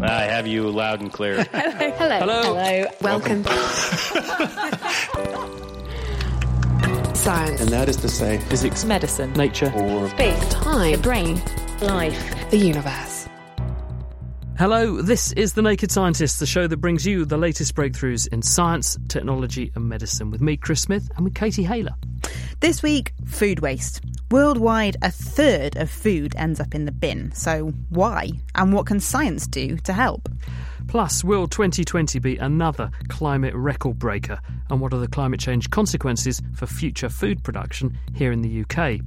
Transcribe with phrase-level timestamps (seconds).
[0.00, 1.42] I have you loud and clear.
[1.44, 1.90] Hello.
[1.98, 2.18] Hello.
[2.20, 2.54] Hello.
[2.54, 2.86] Hello.
[3.00, 3.42] Welcome.
[7.14, 7.60] Science.
[7.60, 11.42] And that is to say, physics, medicine, nature, or space, time, the brain,
[11.80, 13.26] life, the universe.
[14.56, 18.40] Hello, this is The Naked Scientist, the show that brings you the latest breakthroughs in
[18.42, 21.94] science, technology, and medicine with me, Chris Smith, and with Katie Haylor.
[22.60, 24.00] This week, food waste.
[24.30, 27.32] Worldwide, a third of food ends up in the bin.
[27.32, 28.32] So, why?
[28.54, 30.28] And what can science do to help?
[30.86, 34.38] Plus, will 2020 be another climate record breaker?
[34.68, 39.00] And what are the climate change consequences for future food production here in the UK?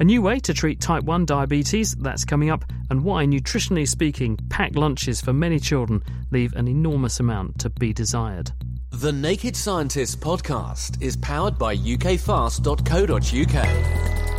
[0.00, 4.36] A new way to treat type 1 diabetes, that's coming up, and why, nutritionally speaking,
[4.50, 8.52] packed lunches for many children leave an enormous amount to be desired.
[8.90, 14.37] The Naked Scientists podcast is powered by ukfast.co.uk.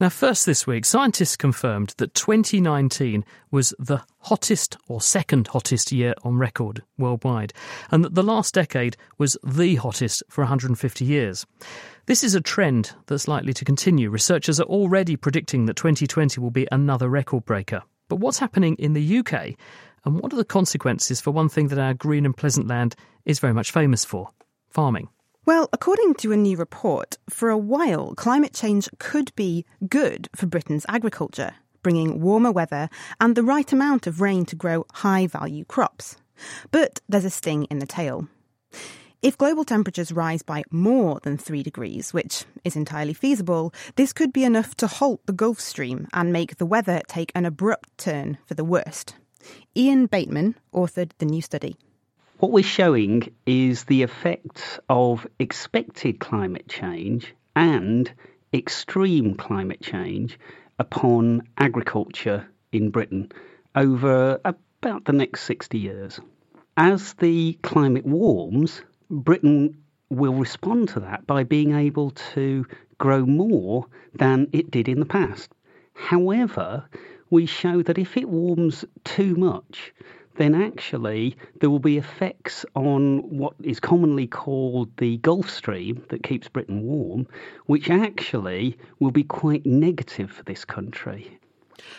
[0.00, 6.14] Now, first this week, scientists confirmed that 2019 was the hottest or second hottest year
[6.24, 7.52] on record worldwide,
[7.90, 11.44] and that the last decade was the hottest for 150 years.
[12.06, 14.08] This is a trend that's likely to continue.
[14.08, 17.82] Researchers are already predicting that 2020 will be another record breaker.
[18.08, 19.54] But what's happening in the UK,
[20.06, 23.38] and what are the consequences for one thing that our green and pleasant land is
[23.38, 24.30] very much famous for
[24.70, 25.10] farming?
[25.50, 30.46] Well, according to a new report, for a while, climate change could be good for
[30.46, 32.88] Britain's agriculture, bringing warmer weather
[33.20, 36.16] and the right amount of rain to grow high value crops.
[36.70, 38.28] But there's a sting in the tail.
[39.22, 44.32] If global temperatures rise by more than 3 degrees, which is entirely feasible, this could
[44.32, 48.38] be enough to halt the Gulf Stream and make the weather take an abrupt turn
[48.46, 49.16] for the worst.
[49.76, 51.76] Ian Bateman authored the new study.
[52.40, 58.10] What we're showing is the effects of expected climate change and
[58.54, 60.38] extreme climate change
[60.78, 63.30] upon agriculture in Britain
[63.74, 66.18] over about the next 60 years.
[66.78, 68.80] As the climate warms,
[69.10, 69.76] Britain
[70.08, 72.64] will respond to that by being able to
[72.96, 73.84] grow more
[74.14, 75.52] than it did in the past.
[75.92, 76.86] However,
[77.28, 79.92] we show that if it warms too much,
[80.36, 86.22] then actually there will be effects on what is commonly called the Gulf Stream that
[86.22, 87.26] keeps Britain warm,
[87.66, 91.38] which actually will be quite negative for this country.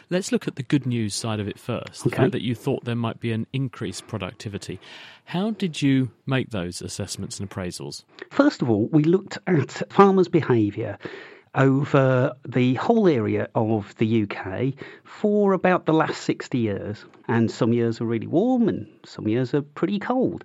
[0.10, 2.04] Let's look at the good news side of it first.
[2.04, 2.18] The okay.
[2.18, 4.80] fact that you thought there might be an increased productivity.
[5.26, 8.04] How did you make those assessments and appraisals?
[8.30, 10.98] First of all, we looked at farmers' behaviour
[11.56, 14.74] over the whole area of the UK
[15.04, 17.06] for about the last 60 years.
[17.28, 20.44] And some years are really warm and some years are pretty cold.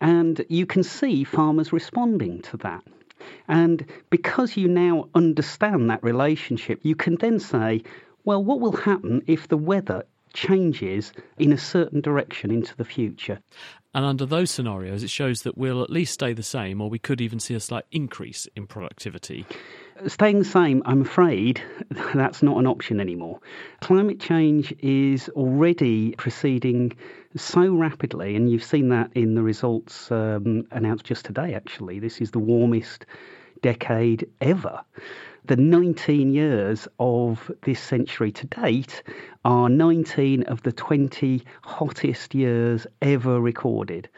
[0.00, 2.82] And you can see farmers responding to that.
[3.48, 7.82] And because you now understand that relationship, you can then say,
[8.24, 13.40] well, what will happen if the weather changes in a certain direction into the future?
[13.94, 16.98] And under those scenarios, it shows that we'll at least stay the same, or we
[16.98, 19.46] could even see a slight increase in productivity.
[20.06, 21.60] Staying the same, I'm afraid
[22.14, 23.40] that's not an option anymore.
[23.80, 26.92] Climate change is already proceeding
[27.36, 31.98] so rapidly, and you've seen that in the results um, announced just today, actually.
[31.98, 33.06] This is the warmest
[33.60, 34.80] decade ever
[35.48, 39.02] the 19 years of this century to date
[39.46, 44.10] are 19 of the 20 hottest years ever recorded.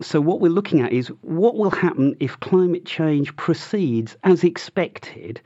[0.00, 5.42] So, what we're looking at is what will happen if climate change proceeds as expected.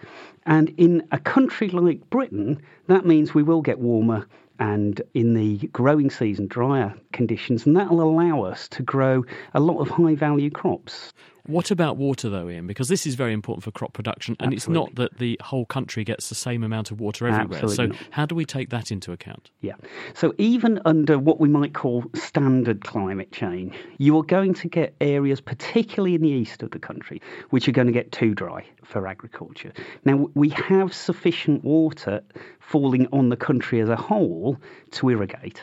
[0.47, 4.27] And in a country like Britain, that means we will get warmer
[4.61, 9.25] and in the growing season, drier conditions, and that will allow us to grow
[9.55, 11.13] a lot of high value crops.
[11.47, 12.67] What about water, though, Ian?
[12.67, 14.57] Because this is very important for crop production, and Absolutely.
[14.57, 17.63] it's not that the whole country gets the same amount of water everywhere.
[17.63, 18.09] Absolutely so, not.
[18.11, 19.51] how do we take that into account?
[19.61, 19.75] Yeah.
[20.15, 24.95] So, even under what we might call standard climate change, you are going to get
[25.01, 28.65] areas, particularly in the east of the country, which are going to get too dry
[28.85, 29.73] for agriculture.
[30.05, 32.23] Now, we have sufficient water
[32.61, 34.59] falling on the country as a whole
[34.93, 35.61] to irrigate.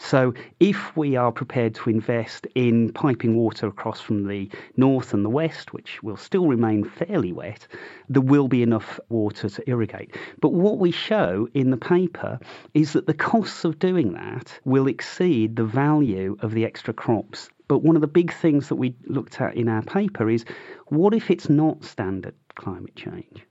[0.00, 5.24] So, if we are prepared to invest in piping water across from the north and
[5.24, 7.66] the west, which will still remain fairly wet,
[8.08, 10.16] there will be enough water to irrigate.
[10.40, 12.38] But what we show in the paper
[12.74, 17.50] is that the costs of doing that will exceed the value of the extra crops.
[17.66, 20.44] But one of the big things that we looked at in our paper is
[20.86, 23.44] what if it's not standard climate change?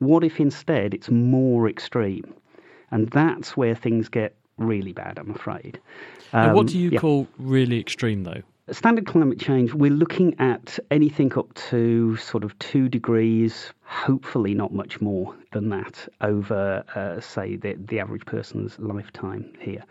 [0.00, 2.34] What if instead it's more extreme?
[2.90, 5.80] And that's where things get really bad, I'm afraid.
[6.32, 7.00] and what Um, do you yeah.
[7.00, 8.42] call really extreme, though?
[8.70, 14.72] Standard climate change, we're looking at anything up to sort of two degrees, hopefully not
[14.72, 19.84] much more than that over, uh, say, the, the average person's lifetime here.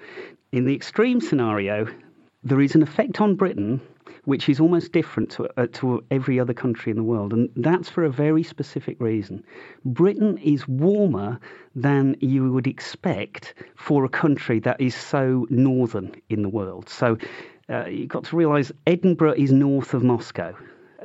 [0.51, 1.87] In the extreme scenario,
[2.43, 3.79] there is an effect on Britain
[4.25, 7.89] which is almost different to, uh, to every other country in the world, and that's
[7.89, 9.43] for a very specific reason.
[9.85, 11.39] Britain is warmer
[11.75, 16.89] than you would expect for a country that is so northern in the world.
[16.89, 17.17] So
[17.69, 20.55] uh, you've got to realise Edinburgh is north of Moscow.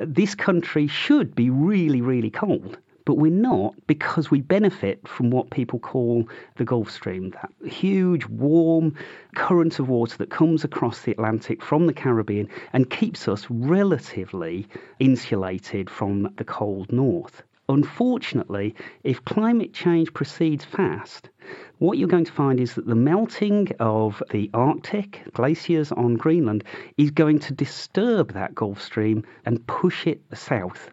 [0.01, 2.77] This country should be really, really cold,
[3.09, 8.27] but we're not because we benefit from what people call the Gulf Stream, that huge,
[8.27, 8.93] warm
[9.33, 14.67] current of water that comes across the Atlantic from the Caribbean and keeps us relatively
[14.99, 17.41] insulated from the cold north.
[17.67, 21.31] Unfortunately, if climate change proceeds fast,
[21.79, 26.63] what you're going to find is that the melting of the Arctic glaciers on Greenland
[26.99, 30.91] is going to disturb that Gulf Stream and push it south.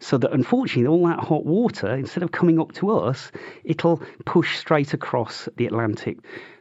[0.00, 3.32] So that unfortunately, all that hot water, instead of coming up to us,
[3.64, 6.18] it'll push straight across the Atlantic.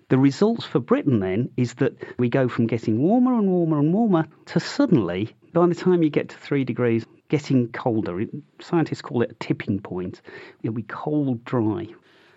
[0.10, 3.94] The results for Britain then is that we go from getting warmer and warmer and
[3.94, 8.26] warmer to suddenly, by the time you get to three degrees, getting colder.
[8.62, 10.22] Scientists call it a tipping point.
[10.64, 11.88] It'll be cold, dry.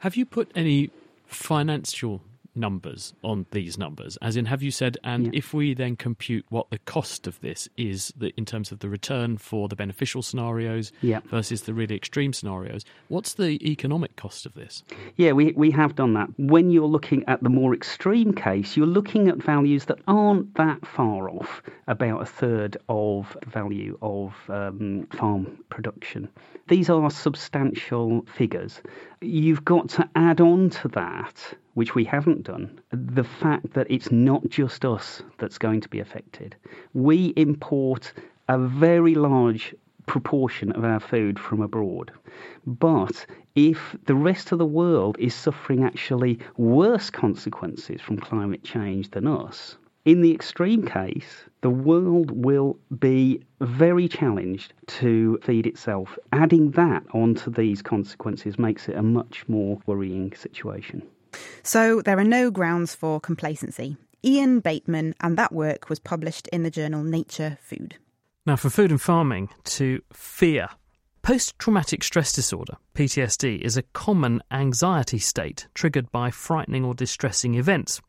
[0.00, 0.90] Have you put any
[1.26, 2.20] financial
[2.54, 4.16] numbers on these numbers?
[4.22, 5.30] As in, have you said, and Yeah.
[5.34, 8.88] if we then compute what the cost of this is the, in terms of the
[8.88, 11.20] return for the beneficial scenarios Yeah.
[11.30, 14.82] versus the really extreme scenarios, what's the economic cost of this?
[15.16, 16.28] Yeah, we, we have done that.
[16.38, 20.86] When you're looking at the more extreme case, you're looking at values that aren't that
[20.86, 26.28] far off, about a third of the value of um, farm production.
[26.68, 28.80] These are substantial figures.
[29.22, 34.10] You've got to add on to that, which we haven't done, the fact that it's
[34.10, 36.56] not just us that's going to be affected.
[36.94, 38.14] We import
[38.48, 39.74] a very large
[40.06, 42.12] proportion of our food from abroad.
[42.66, 49.10] But if the rest of the world is suffering actually worse consequences from climate change
[49.10, 56.18] than us, in the extreme case, the world will be very challenged to feed itself.
[56.32, 61.02] Adding that onto these consequences makes it a much more worrying situation.
[61.62, 63.96] So there are no grounds for complacency.
[64.24, 67.96] Ian Bateman, and that work was published in the journal Nature Food.
[68.46, 70.68] Now, for food and farming, to fear.
[71.22, 77.54] Post traumatic stress disorder, PTSD, is a common anxiety state triggered by frightening or distressing
[77.54, 78.00] events.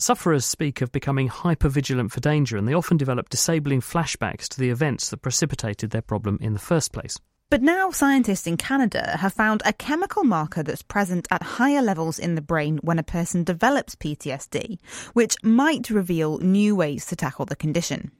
[0.00, 4.70] Sufferers speak of becoming hypervigilant for danger, and they often develop disabling flashbacks to the
[4.70, 7.18] events that precipitated their problem in the first place.
[7.50, 12.20] But now scientists in Canada have found a chemical marker that's present at higher levels
[12.20, 14.78] in the brain when a person develops PTSD,
[15.14, 18.12] which might reveal new ways to tackle the condition.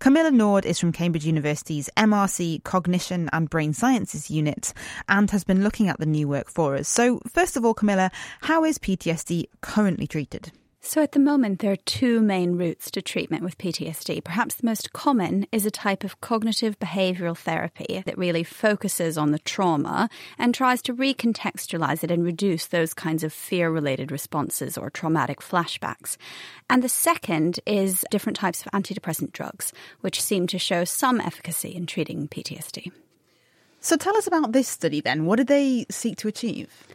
[0.00, 4.72] Camilla Nord is from Cambridge University's MRC Cognition and Brain Sciences unit
[5.08, 6.88] and has been looking at the new work for us.
[6.88, 10.50] So, first of all, Camilla, how is PTSD currently treated?
[10.82, 14.24] So, at the moment, there are two main routes to treatment with PTSD.
[14.24, 19.30] Perhaps the most common is a type of cognitive behavioral therapy that really focuses on
[19.30, 20.08] the trauma
[20.38, 25.40] and tries to recontextualize it and reduce those kinds of fear related responses or traumatic
[25.40, 26.16] flashbacks.
[26.70, 31.74] And the second is different types of antidepressant drugs, which seem to show some efficacy
[31.74, 32.90] in treating PTSD.
[33.80, 35.26] So, tell us about this study then.
[35.26, 36.86] What did they seek to achieve?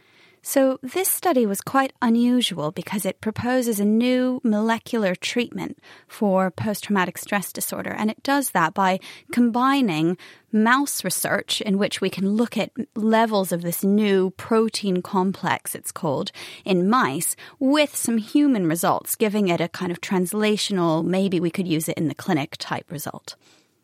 [0.48, 6.84] So, this study was quite unusual because it proposes a new molecular treatment for post
[6.84, 7.90] traumatic stress disorder.
[7.90, 9.00] And it does that by
[9.32, 10.16] combining
[10.52, 15.90] mouse research, in which we can look at levels of this new protein complex, it's
[15.90, 16.30] called,
[16.64, 21.66] in mice, with some human results, giving it a kind of translational, maybe we could
[21.66, 23.34] use it in the clinic type result.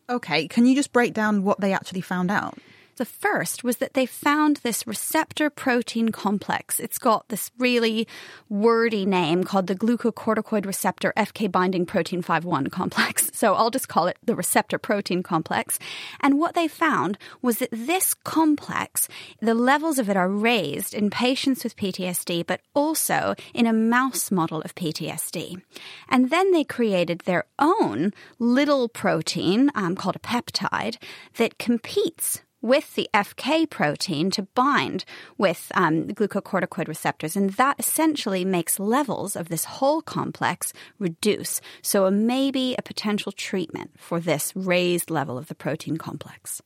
[0.09, 2.57] Okay, can you just break down what they actually found out?
[2.95, 6.79] The first was that they found this receptor protein complex.
[6.79, 8.07] It's got this really
[8.49, 13.31] wordy name called the glucocorticoid receptor FK binding protein 5 1 complex.
[13.43, 15.77] So I'll just call it the receptor protein complex.
[16.21, 19.09] And what they found was that this complex,
[19.41, 24.31] the levels of it are raised in patients with PTSD, but also in a mouse
[24.31, 25.61] model of PTSD.
[26.07, 30.97] And then they created their own little protein um, called a peptide
[31.35, 35.05] that competes with the FK protein to bind
[35.37, 37.35] with um, glucocorticoid receptors.
[37.35, 41.61] And that essentially makes levels of this whole complex reduce.
[41.83, 46.61] So, a, maybe a potential treatment for this raised level of the protein complex.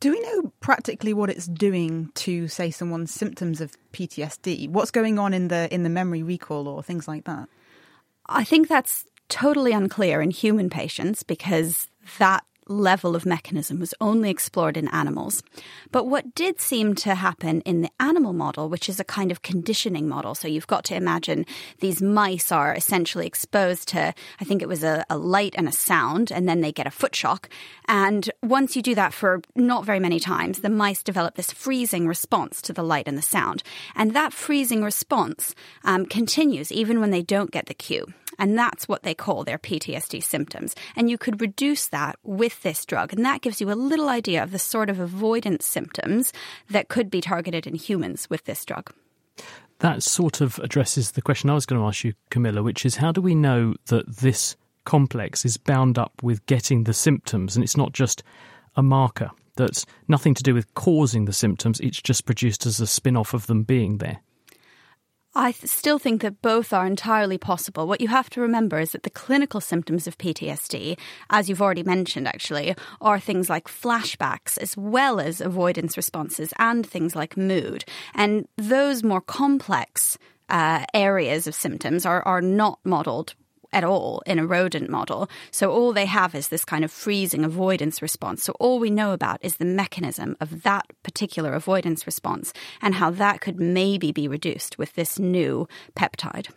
[0.00, 4.68] Do we know practically what it's doing to, say, someone's symptoms of PTSD?
[4.68, 7.48] What's going on in the in the memory recall or things like that?
[8.26, 11.88] I think that's totally unclear in human patients because
[12.18, 15.42] that level of mechanism was only explored in animals.
[15.90, 19.42] But what did seem to happen in the animal model, which is a kind of
[19.42, 21.46] conditioning model, so you've got to imagine
[21.80, 25.72] these mice are essentially exposed to, I think it was a, a light and a
[25.72, 27.48] sound, and then they get a foot shock.
[27.86, 32.08] And once you do that for not very many times, the mice develop this freezing
[32.08, 33.62] response to the light and the sound.
[33.94, 38.12] And that freezing response um, continues even when they don't get the cue.
[38.42, 40.74] And that's what they call their PTSD symptoms.
[40.96, 43.12] And you could reduce that with this drug.
[43.12, 46.32] And that gives you a little idea of the sort of avoidance symptoms
[46.68, 48.92] that could be targeted in humans with this drug.
[49.78, 52.96] That sort of addresses the question I was going to ask you, Camilla, which is
[52.96, 57.62] how do we know that this complex is bound up with getting the symptoms and
[57.62, 58.24] it's not just
[58.74, 62.88] a marker that's nothing to do with causing the symptoms, it's just produced as a
[62.88, 64.20] spin off of them being there?
[65.34, 67.86] I th- still think that both are entirely possible.
[67.86, 70.98] What you have to remember is that the clinical symptoms of PTSD,
[71.30, 76.86] as you've already mentioned actually, are things like flashbacks as well as avoidance responses and
[76.86, 77.84] things like mood.
[78.14, 80.18] And those more complex
[80.50, 83.34] uh, areas of symptoms are, are not modeled
[83.72, 85.28] at all in a rodent model.
[85.50, 88.44] So all they have is this kind of freezing avoidance response.
[88.44, 93.10] So all we know about is the mechanism of that particular avoidance response and how
[93.10, 96.48] that could maybe be reduced with this new peptide.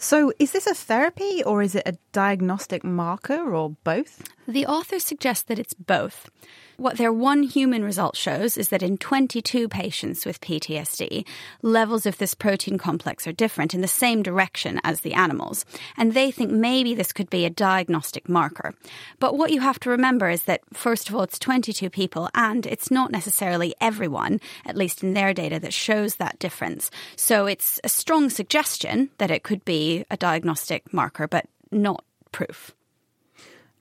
[0.00, 4.22] So, is this a therapy or is it a diagnostic marker or both?
[4.48, 6.30] The authors suggest that it's both.
[6.78, 11.26] What their one human result shows is that in 22 patients with PTSD,
[11.60, 15.66] levels of this protein complex are different in the same direction as the animals.
[15.98, 18.74] And they think maybe this could be a diagnostic marker.
[19.18, 22.64] But what you have to remember is that, first of all, it's 22 people and
[22.64, 26.90] it's not necessarily everyone, at least in their data, that shows that difference.
[27.16, 32.02] So it's a strong suggestion that it could be a diagnostic marker, but not
[32.32, 32.74] proof.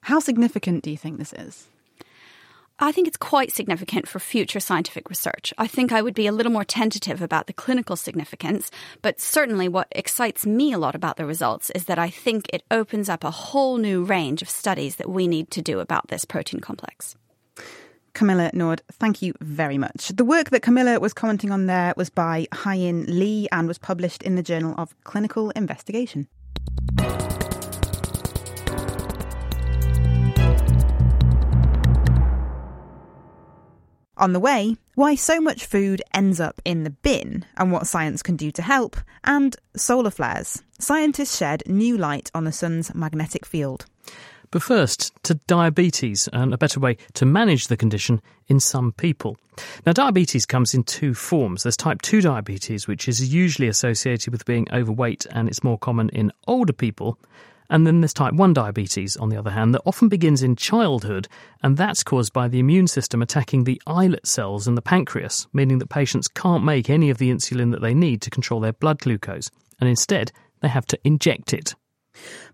[0.08, 1.68] How significant do you think this is?
[2.80, 5.54] I think it's quite significant for future scientific research.
[5.58, 8.72] I think I would be a little more tentative about the clinical significance,
[9.02, 12.64] but certainly what excites me a lot about the results is that I think it
[12.72, 16.24] opens up a whole new range of studies that we need to do about this
[16.24, 17.18] protein complex.
[18.14, 20.08] Camilla Nord, thank you very much.
[20.08, 24.24] The work that Camilla was commenting on there was by Haiyin Li and was published
[24.24, 26.30] in the Journal of Clinical Investigation.
[34.18, 38.24] On the way, why so much food ends up in the bin and what science
[38.24, 40.64] can do to help, and solar flares.
[40.80, 43.86] Scientists shed new light on the sun's magnetic field.
[44.50, 49.38] But first, to diabetes and a better way to manage the condition in some people.
[49.86, 51.64] Now, diabetes comes in two forms.
[51.64, 56.10] There's type 2 diabetes, which is usually associated with being overweight and it's more common
[56.10, 57.20] in older people.
[57.70, 61.28] And then there's type 1 diabetes, on the other hand, that often begins in childhood,
[61.62, 65.80] and that's caused by the immune system attacking the islet cells in the pancreas, meaning
[65.80, 69.00] that patients can't make any of the insulin that they need to control their blood
[69.00, 70.32] glucose, and instead
[70.62, 71.76] they have to inject it.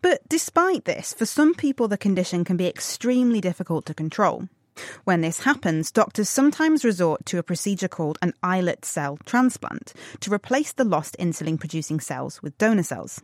[0.02, 4.50] But despite this, for some people the condition can be extremely difficult to control.
[5.04, 10.34] When this happens, doctors sometimes resort to a procedure called an islet cell transplant to
[10.34, 13.22] replace the lost insulin producing cells with donor cells.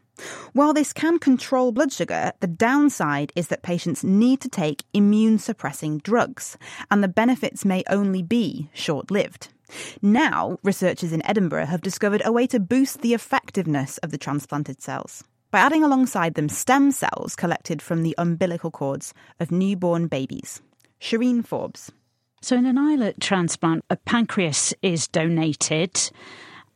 [0.53, 5.39] While this can control blood sugar, the downside is that patients need to take immune
[5.39, 6.57] suppressing drugs,
[6.91, 9.49] and the benefits may only be short lived.
[10.01, 14.81] Now, researchers in Edinburgh have discovered a way to boost the effectiveness of the transplanted
[14.81, 20.61] cells by adding alongside them stem cells collected from the umbilical cords of newborn babies.
[21.01, 21.91] Shareen Forbes.
[22.41, 26.11] So, in an islet transplant, a pancreas is donated.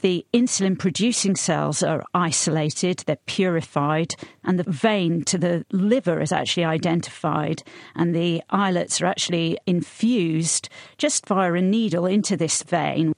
[0.02, 4.14] the insulin producing cells are isolated, they're purified,
[4.44, 7.64] and the vein to the liver is actually identified,
[7.96, 13.14] and the islets are actually infused just via a needle into this vein.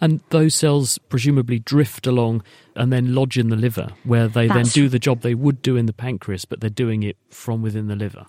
[0.00, 2.42] And those cells presumably drift along
[2.74, 5.62] and then lodge in the liver, where they That's- then do the job they would
[5.62, 8.26] do in the pancreas, but they're doing it from within the liver.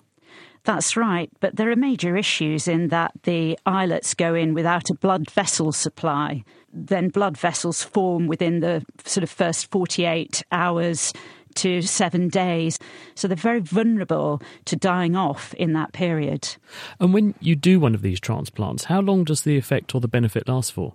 [0.66, 4.94] That's right, but there are major issues in that the islets go in without a
[4.94, 6.42] blood vessel supply.
[6.72, 11.12] Then blood vessels form within the sort of first 48 hours
[11.54, 12.80] to seven days.
[13.14, 16.56] So they're very vulnerable to dying off in that period.
[16.98, 20.08] And when you do one of these transplants, how long does the effect or the
[20.08, 20.94] benefit last for?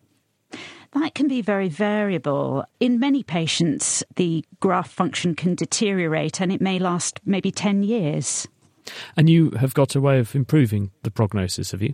[0.92, 2.66] That can be very variable.
[2.82, 8.50] In many patients, the graft function can deteriorate and it may last maybe 10 years.
[9.16, 11.94] And you have got a way of improving the prognosis, have you?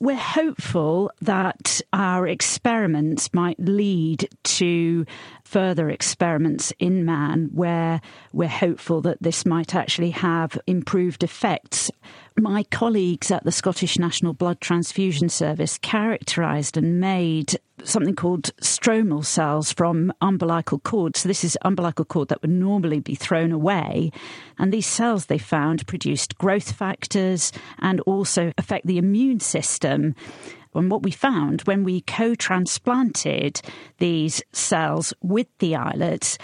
[0.00, 5.04] We're hopeful that our experiments might lead to
[5.42, 8.00] further experiments in man where
[8.32, 11.90] we're hopeful that this might actually have improved effects.
[12.38, 19.24] My colleagues at the Scottish National Blood Transfusion Service characterised and made something called stromal
[19.24, 21.16] cells from umbilical cord.
[21.16, 24.12] So, this is umbilical cord that would normally be thrown away.
[24.56, 30.14] And these cells they found produced growth factors and also affect the immune system.
[30.74, 33.60] And what we found when we co transplanted
[33.98, 36.38] these cells with the islets,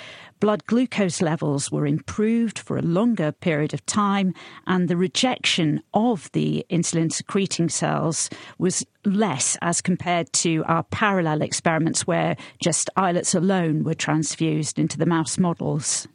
[0.45, 4.35] blood glucose levels were improved for a longer period of time,
[4.67, 11.41] and the rejection of the insulin secreting cells was less as compared to our parallel
[11.41, 16.07] experiments where just islets alone were transfused into the mouse models.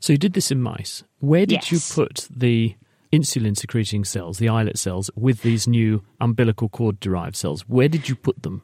[0.00, 1.04] So you did this in mice.
[1.18, 1.70] Where did Yes.
[1.70, 2.76] you put the
[3.12, 7.68] insulin secreting cells, the islet cells, with these new umbilical cord derived cells?
[7.68, 8.62] Where did you put them?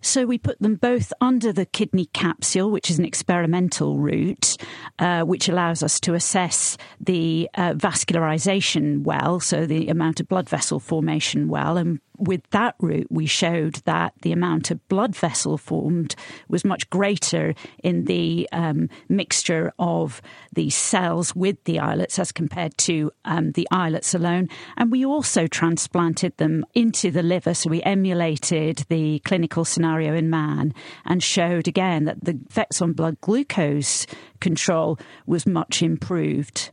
[0.00, 4.56] So we put them both under the kidney capsule, which is an experimental route,
[4.98, 10.48] uh, which allows us to assess the uh, vascularization well, so the amount of blood
[10.48, 11.76] vessel formation well.
[11.76, 16.14] And with that route, we showed that the amount of blood vessel formed
[16.48, 20.20] was much greater in the um, mixture of
[20.52, 24.48] the cells with the islets as compared to um, the islets alone.
[24.76, 30.30] And we also transplanted them into the liver, so we emulated the clinical scenario in
[30.30, 30.74] man
[31.04, 34.06] and showed again that the effects on blood glucose
[34.40, 36.70] control was much improved.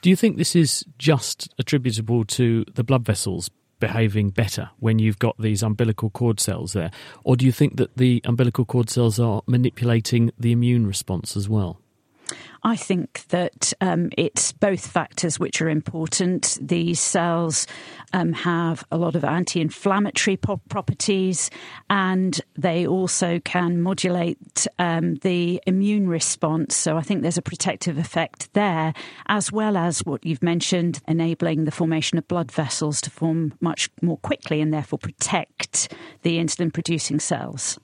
[0.00, 3.48] Do you think this is just attributable to the blood vessels
[3.82, 6.92] behaving better when you've got these umbilical cord cells there?
[7.24, 11.48] Or do you think that the umbilical cord cells are manipulating the immune response as
[11.48, 11.81] well?
[12.62, 16.58] I think that um, it's both factors which are important.
[16.60, 17.66] These cells
[18.12, 21.50] um, have a lot of anti inflammatory po- properties
[21.90, 26.76] and they also can modulate um, the immune response.
[26.76, 28.94] So I think there's a protective effect there,
[29.26, 33.90] as well as what you've mentioned, enabling the formation of blood vessels to form much
[34.00, 35.92] more quickly and therefore protect
[36.22, 37.78] the insulin producing cells.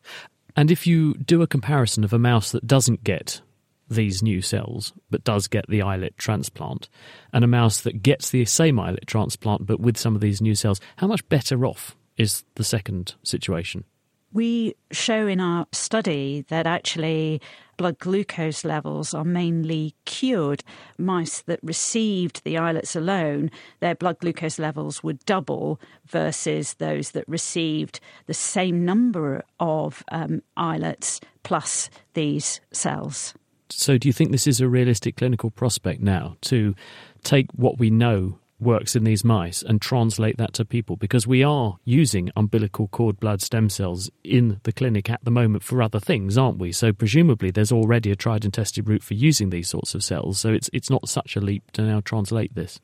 [0.57, 3.41] And if you do a comparison of a mouse that doesn't get
[3.89, 6.89] these new cells but does get the islet transplant
[7.33, 10.55] and a mouse that gets the same islet transplant but with some of these new
[10.55, 13.85] cells, how much better off is the second situation?
[14.33, 17.41] We show in our study that actually
[17.79, 20.63] blood glucose levels are mainly cured.
[20.99, 27.27] Mice that received the islets alone, their blood glucose levels would double versus those that
[27.27, 33.33] received the same number of um, islets plus these cells.
[33.71, 36.75] So, do you think this is a realistic clinical prospect now to
[37.23, 40.97] take what we know works in these mice and translate that to people?
[40.97, 45.63] Because we are using umbilical cord blood stem cells in the clinic at the moment
[45.63, 46.73] for other things, aren't we?
[46.73, 50.41] So, presumably, there's already a tried and tested route for using these sorts of cells.
[50.41, 52.81] So, it's it's not such a leap to now translate this.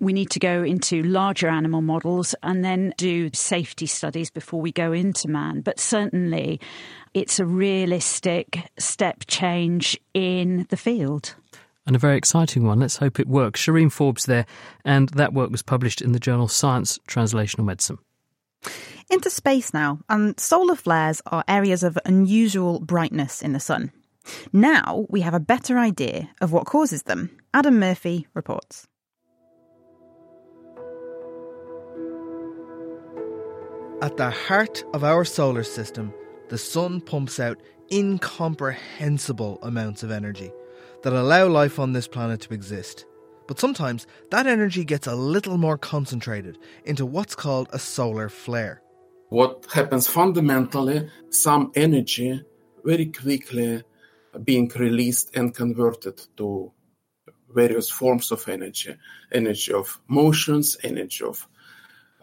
[0.00, 4.70] We need to go into larger animal models and then do safety studies before we
[4.70, 5.60] go into man.
[5.60, 6.60] But certainly,
[7.14, 11.34] it's a realistic step change in the field.
[11.86, 12.80] And a very exciting one.
[12.80, 13.60] Let's hope it works.
[13.60, 14.46] Shareen Forbes there,
[14.84, 17.98] and that work was published in the journal Science Translational Medicine.
[19.10, 23.90] Into space now, and solar flares are areas of unusual brightness in the sun.
[24.52, 27.30] Now we have a better idea of what causes them.
[27.54, 28.86] Adam Murphy reports.
[34.00, 36.14] At the heart of our solar system,
[36.50, 40.52] the sun pumps out incomprehensible amounts of energy
[41.02, 43.06] that allow life on this planet to exist.
[43.48, 48.82] But sometimes that energy gets a little more concentrated into what's called a solar flare.
[49.30, 52.40] What happens fundamentally, some energy
[52.84, 53.82] very quickly
[54.44, 56.70] being released and converted to
[57.52, 58.94] various forms of energy
[59.32, 61.48] energy of motions, energy of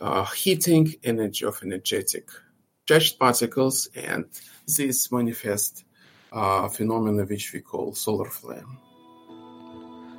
[0.02, 2.30] uh, heating, energy of energetic
[2.88, 4.26] charged particles, and
[4.68, 5.84] this manifest
[6.32, 8.66] uh, phenomena which we call solar flare.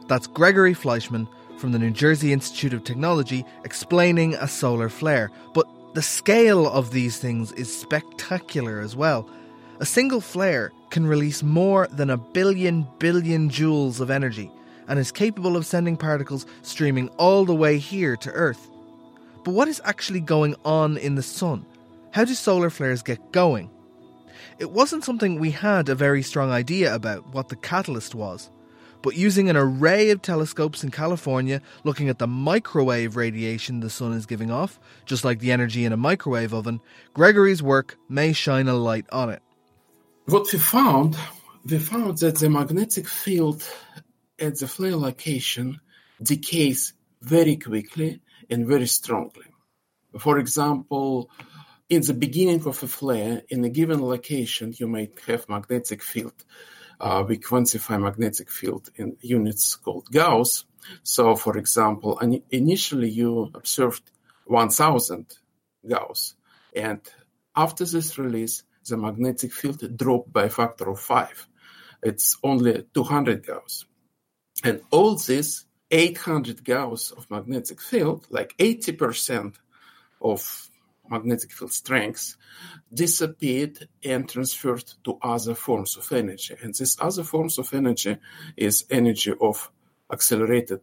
[0.08, 5.30] That's Gregory Fleishman from the New Jersey Institute of Technology explaining a solar flare.
[5.54, 9.28] But the scale of these things is spectacular as well.
[9.80, 14.50] A single flare can release more than a billion billion joules of energy
[14.88, 18.68] and is capable of sending particles streaming all the way here to Earth.
[19.46, 21.64] But what is actually going on in the Sun?
[22.10, 23.70] How do solar flares get going?
[24.58, 28.50] It wasn't something we had a very strong idea about what the catalyst was.
[29.02, 34.14] But using an array of telescopes in California looking at the microwave radiation the sun
[34.14, 36.80] is giving off, just like the energy in a microwave oven,
[37.14, 39.42] Gregory's work may shine a light on it.
[40.24, 41.16] What we found,
[41.64, 43.62] we found that the magnetic field
[44.40, 45.78] at the flare location
[46.20, 49.46] decays very quickly and very strongly.
[50.18, 51.30] For example,
[51.88, 56.44] in the beginning of a flare, in a given location, you might have magnetic field.
[56.98, 60.64] Uh, we quantify magnetic field in units called Gauss.
[61.02, 62.18] So, for example,
[62.50, 64.10] initially you observed
[64.46, 65.36] 1000
[65.86, 66.34] Gauss,
[66.74, 67.00] and
[67.54, 71.48] after this release, the magnetic field dropped by a factor of five.
[72.02, 73.84] It's only 200 Gauss.
[74.64, 79.54] And all this 800 Gauss of magnetic field, like 80%
[80.20, 80.70] of
[81.08, 82.36] magnetic field strength,
[82.92, 86.56] disappeared and transferred to other forms of energy.
[86.60, 88.16] And this other forms of energy
[88.56, 89.70] is energy of
[90.12, 90.80] accelerated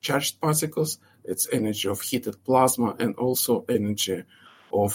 [0.00, 4.22] charged particles, it's energy of heated plasma, and also energy
[4.72, 4.92] of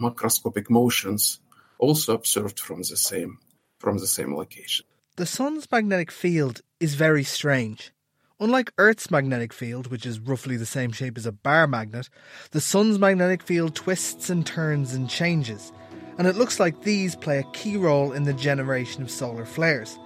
[0.00, 1.40] macroscopic motions,
[1.78, 3.38] also observed from the same
[3.78, 4.86] from the same location.
[5.16, 7.92] The sun's magnetic field is very strange.
[8.40, 12.10] Unlike Earth's magnetic field, which is roughly the same shape as a bar magnet,
[12.50, 15.72] the sun's magnetic field twists and turns and changes,
[16.18, 20.00] and it looks like these play a key role in the generation of solar flares.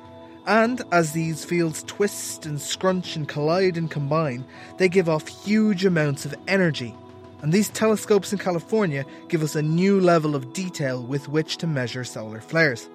[0.46, 4.44] And as these fields twist and scrunch and collide and combine,
[4.76, 6.94] they give off huge amounts of energy.
[7.40, 11.66] And these telescopes in California give us a new level of detail with which to
[11.66, 12.90] measure solar flares.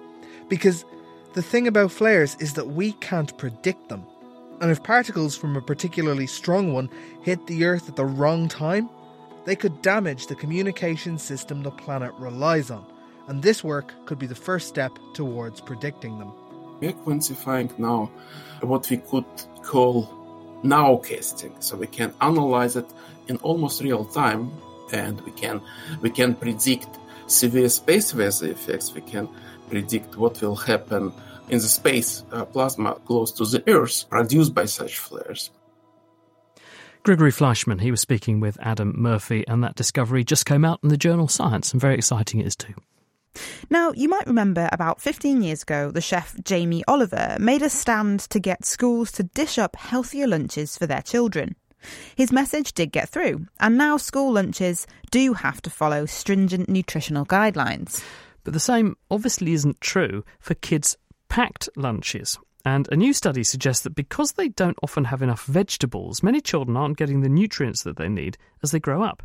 [0.48, 0.84] Because
[1.32, 4.06] the thing about flares is that we can't predict them.
[4.64, 6.88] And if particles from a particularly strong one
[7.20, 8.88] hit the Earth at the wrong time,
[9.44, 12.86] they could damage the communication system the planet relies on.
[13.28, 16.32] And this work could be the first step towards predicting them.
[16.80, 18.10] We're quantifying now
[18.62, 19.26] what we could
[19.62, 20.08] call
[20.64, 21.62] nowcasting.
[21.62, 22.90] So we can analyze it
[23.28, 24.50] in almost real time
[24.94, 25.60] and we can
[26.00, 26.88] we can predict
[27.26, 28.94] severe space weather effects.
[28.94, 29.28] We can
[29.68, 31.12] predict what will happen
[31.48, 35.50] in the space uh, plasma close to the Earth produced by such flares.
[37.02, 40.88] Gregory Fleishman, he was speaking with Adam Murphy, and that discovery just came out in
[40.88, 42.74] the journal Science, and very exciting it is too.
[43.68, 48.20] Now, you might remember about 15 years ago, the chef Jamie Oliver made a stand
[48.20, 51.56] to get schools to dish up healthier lunches for their children.
[52.16, 57.26] His message did get through, and now school lunches do have to follow stringent nutritional
[57.26, 58.02] guidelines.
[58.44, 60.96] But the same obviously isn't true for kids'
[61.34, 62.38] packed lunches.
[62.64, 66.76] And a new study suggests that because they don't often have enough vegetables, many children
[66.76, 69.20] aren't getting the nutrients that they need as they grow up.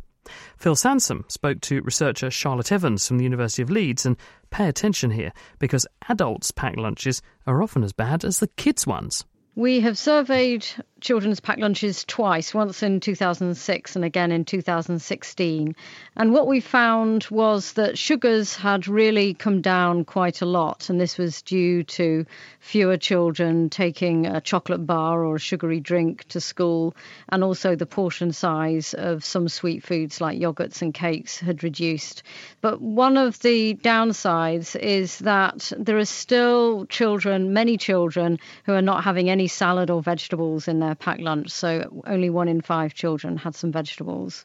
[0.58, 4.16] Phil Sansom spoke to researcher Charlotte Evans from the University of Leeds and
[4.50, 9.24] pay attention here because adults' packed lunches are often as bad as the kids' ones.
[9.54, 10.66] We have surveyed
[11.00, 15.74] children's packed lunches twice, once in 2006 and again in 2016.
[16.16, 20.90] And what we found was that sugars had really come down quite a lot.
[20.90, 22.26] And this was due to
[22.60, 26.94] fewer children taking a chocolate bar or a sugary drink to school.
[27.28, 32.22] And also the portion size of some sweet foods like yogurts and cakes had reduced.
[32.60, 38.82] But one of the downsides is that there are still children, many children, who are
[38.82, 42.60] not having any salad or vegetables in their Uh, packed lunch, so only one in
[42.60, 44.44] five children had some vegetables.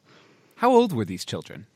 [0.54, 1.66] How old were these children?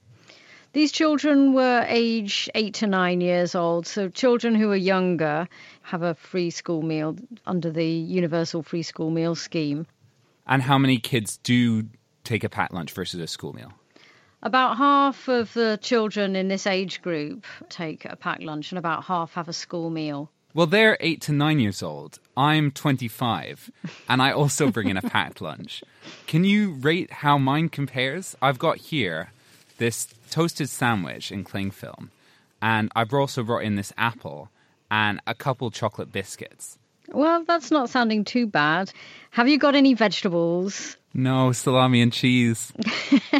[0.74, 3.88] These children were age eight to nine years old.
[3.88, 5.48] So, children who are younger
[5.82, 9.88] have a free school meal under the Universal Free School Meal Scheme.
[10.46, 11.88] And how many kids do
[12.22, 13.72] take a packed lunch versus a school meal?
[14.40, 19.02] About half of the children in this age group take a packed lunch, and about
[19.02, 20.30] half have a school meal.
[20.52, 22.18] Well, they're eight to nine years old.
[22.36, 23.70] I'm 25,
[24.08, 25.84] and I also bring in a packed lunch.
[26.26, 28.36] Can you rate how mine compares?
[28.42, 29.30] I've got here
[29.78, 32.10] this toasted sandwich in cling film,
[32.60, 34.50] and I've also brought in this apple,
[34.90, 36.78] and a couple chocolate biscuits.
[37.12, 38.92] Well, that's not sounding too bad.
[39.30, 40.96] Have you got any vegetables?
[41.12, 42.72] No, salami and cheese.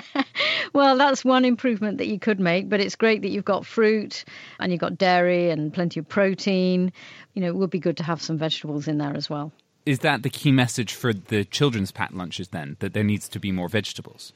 [0.72, 4.24] well, that's one improvement that you could make, but it's great that you've got fruit
[4.58, 6.92] and you've got dairy and plenty of protein.
[7.34, 9.52] You know, it would be good to have some vegetables in there as well.
[9.86, 13.38] Is that the key message for the children's packed lunches then, that there needs to
[13.38, 14.32] be more vegetables?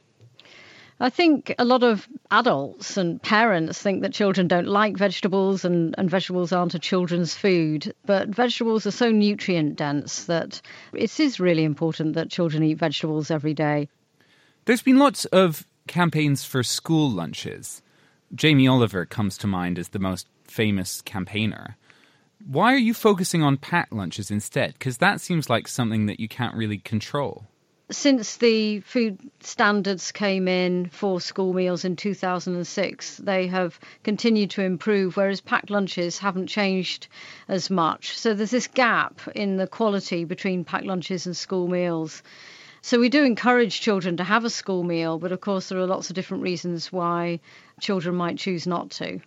[1.00, 5.94] I think a lot of adults and parents think that children don't like vegetables and,
[5.98, 7.92] and vegetables aren't a children's food.
[8.06, 13.30] But vegetables are so nutrient dense that it is really important that children eat vegetables
[13.30, 13.88] every day.
[14.66, 17.82] There's been lots of campaigns for school lunches.
[18.34, 21.76] Jamie Oliver comes to mind as the most famous campaigner.
[22.46, 24.74] Why are you focusing on packed lunches instead?
[24.74, 27.46] Because that seems like something that you can't really control
[27.90, 34.62] since the food standards came in for school meals in 2006, they have continued to
[34.62, 37.08] improve, whereas packed lunches haven't changed
[37.46, 38.18] as much.
[38.18, 42.22] So there's this gap in the quality between packed lunches and school meals.
[42.80, 45.86] So we do encourage children to have a school meal, but of course, there are
[45.86, 47.40] lots of different reasons why
[47.80, 49.20] children might choose not to.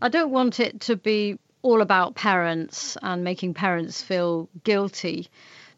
[0.00, 5.28] I don't want it to be all about parents and making parents feel guilty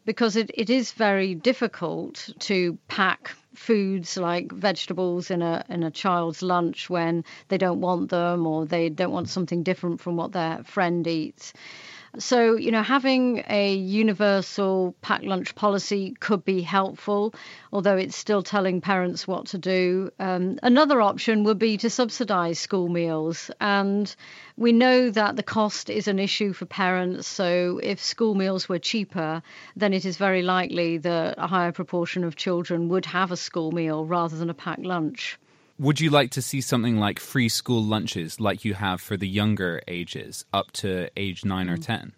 [0.05, 5.91] because it, it is very difficult to pack foods like vegetables in a in a
[5.91, 10.31] child's lunch when they don't want them or they don't want something different from what
[10.31, 11.53] their friend eats.
[12.19, 17.33] So, you know, having a universal packed lunch policy could be helpful,
[17.71, 20.11] although it's still telling parents what to do.
[20.19, 23.49] Um, another option would be to subsidise school meals.
[23.59, 24.15] And
[24.57, 27.27] we know that the cost is an issue for parents.
[27.27, 29.41] So, if school meals were cheaper,
[29.75, 33.71] then it is very likely that a higher proportion of children would have a school
[33.71, 35.39] meal rather than a packed lunch.
[35.83, 39.27] Would you like to see something like free school lunches like you have for the
[39.27, 41.85] younger ages up to age 9 or mm.
[41.85, 42.13] 10?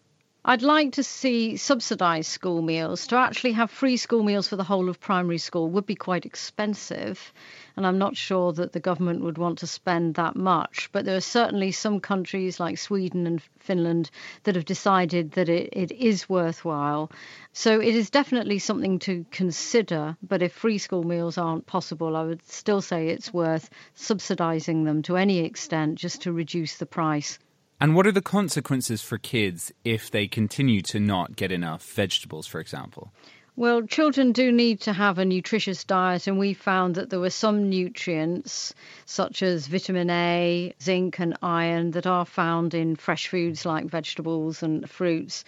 [0.47, 3.07] I'd like to see subsidised school meals.
[3.07, 6.23] To actually have free school meals for the whole of primary school would be quite
[6.23, 7.33] expensive,
[7.75, 10.89] and I'm not sure that the government would want to spend that much.
[10.91, 14.11] But there are certainly some countries like Sweden and Finland
[14.43, 17.11] that have decided that it, it is worthwhile.
[17.51, 20.15] So it is definitely something to consider.
[20.21, 25.01] But if free school meals aren't possible, I would still say it's worth subsidising them
[25.01, 27.39] to any extent just to reduce the price.
[27.79, 32.47] And what are the consequences for kids if they continue to not get enough vegetables,
[32.47, 33.11] for example?
[33.57, 37.29] Well, children do need to have a nutritious diet, and we found that there were
[37.29, 38.73] some nutrients,
[39.05, 44.61] such as vitamin A, zinc, and iron, that are found in fresh foods like vegetables
[44.61, 45.45] and fruits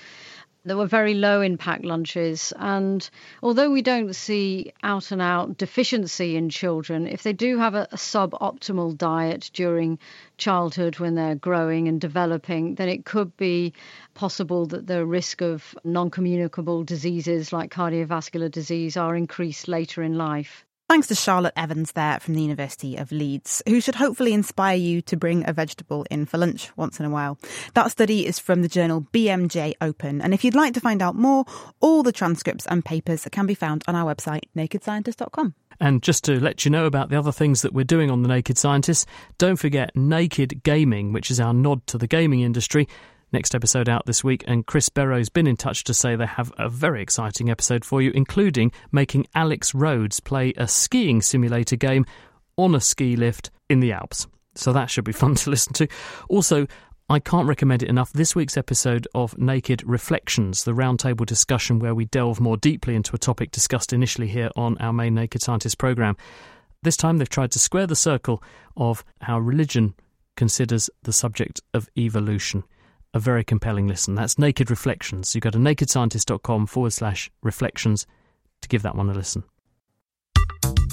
[0.68, 2.54] that were very low impact lunches.
[2.58, 3.10] And
[3.42, 7.88] although we don't see out and out deficiency in children, if they do have a,
[7.92, 9.98] a suboptimal diet during
[10.38, 13.74] childhood when they're growing and developing, then it could be
[14.14, 20.18] possible that the risk of non communicable diseases like cardiovascular disease are increased later in
[20.18, 20.67] life.
[20.90, 25.02] Thanks to Charlotte Evans there from the University of Leeds, who should hopefully inspire you
[25.02, 27.38] to bring a vegetable in for lunch once in a while.
[27.74, 31.16] That study is from the journal BMJ Open, and if you'd like to find out
[31.16, 31.44] more,
[31.82, 35.56] all the transcripts and papers can be found on our website, nakedscientist.com.
[35.82, 38.30] And just to let you know about the other things that we're doing on The
[38.30, 39.06] Naked Scientists,
[39.38, 42.88] don't forget Naked Gaming, which is our nod to the gaming industry.
[43.34, 46.54] Next episode out this week, and Chris Berrow's been in touch to say they have
[46.58, 52.06] a very exciting episode for you, including making Alex Rhodes play a skiing simulator game
[52.56, 54.28] on a ski lift in the Alps.
[54.56, 55.90] So that should be fun to listen to.
[56.30, 56.68] Also,
[57.10, 58.14] I can't recommend it enough.
[58.14, 63.14] This week's episode of Naked Reflections, the roundtable discussion where we delve more deeply into
[63.14, 66.16] a topic discussed initially here on our main Naked Scientist programme.
[66.82, 68.42] This time they've tried to square the circle
[68.78, 69.96] of how religion
[70.38, 72.64] considers the subject of evolution
[73.14, 74.16] a very compelling listen.
[74.16, 75.34] That's Naked Reflections.
[75.36, 78.06] You go to nakedscientist.com forward slash reflections
[78.62, 79.44] to give that one a listen.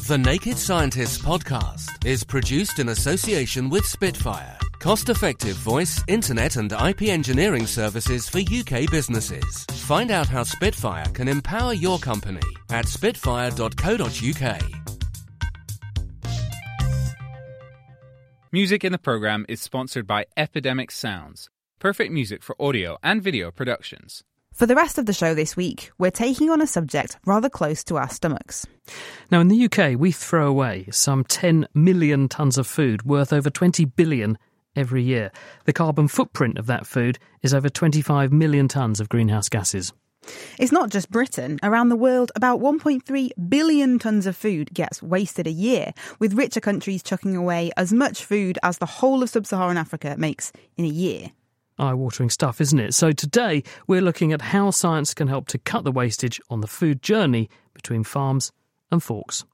[0.07, 6.70] The Naked Scientists podcast is produced in association with Spitfire, cost effective voice, internet, and
[6.72, 9.64] IP engineering services for UK businesses.
[9.70, 14.62] Find out how Spitfire can empower your company at spitfire.co.uk.
[18.53, 21.48] Music in the program is sponsored by Epidemic Sounds
[21.79, 24.25] perfect music for audio and video productions.
[24.55, 27.83] For the rest of the show this week, we're taking on a subject rather close
[27.85, 28.65] to our stomachs.
[29.31, 33.51] Now, in the UK, we throw away some 10 million tonnes of food worth over
[33.51, 34.39] 20 billion
[34.77, 35.33] every year.
[35.65, 39.93] The carbon footprint of that food is over 25 million tonnes of greenhouse gases.
[40.59, 41.59] It's not just Britain.
[41.63, 46.61] Around the world, about 1.3 billion tonnes of food gets wasted a year, with richer
[46.61, 50.85] countries chucking away as much food as the whole of sub Saharan Africa makes in
[50.85, 51.33] a year.
[51.79, 52.95] Eye watering stuff, isn't it?
[52.95, 56.69] So today we're looking at how science can help to cut the wastage on the
[56.69, 58.53] food journey between farms
[58.93, 59.45] and forks.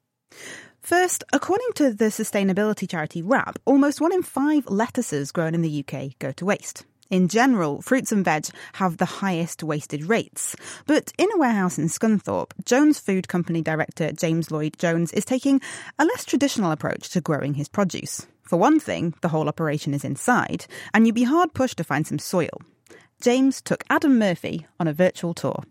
[0.81, 5.85] First, according to the sustainability charity WRAP, almost one in five lettuces grown in the
[5.85, 6.85] UK go to waste.
[7.11, 10.55] In general, fruits and veg have the highest wasted rates.
[10.87, 15.61] But in a warehouse in Scunthorpe, Jones Food Company director James Lloyd Jones is taking
[15.99, 18.27] a less traditional approach to growing his produce.
[18.51, 22.05] For one thing, the whole operation is inside, and you'd be hard pushed to find
[22.05, 22.61] some soil.
[23.23, 25.63] James took Adam Murphy on a virtual tour.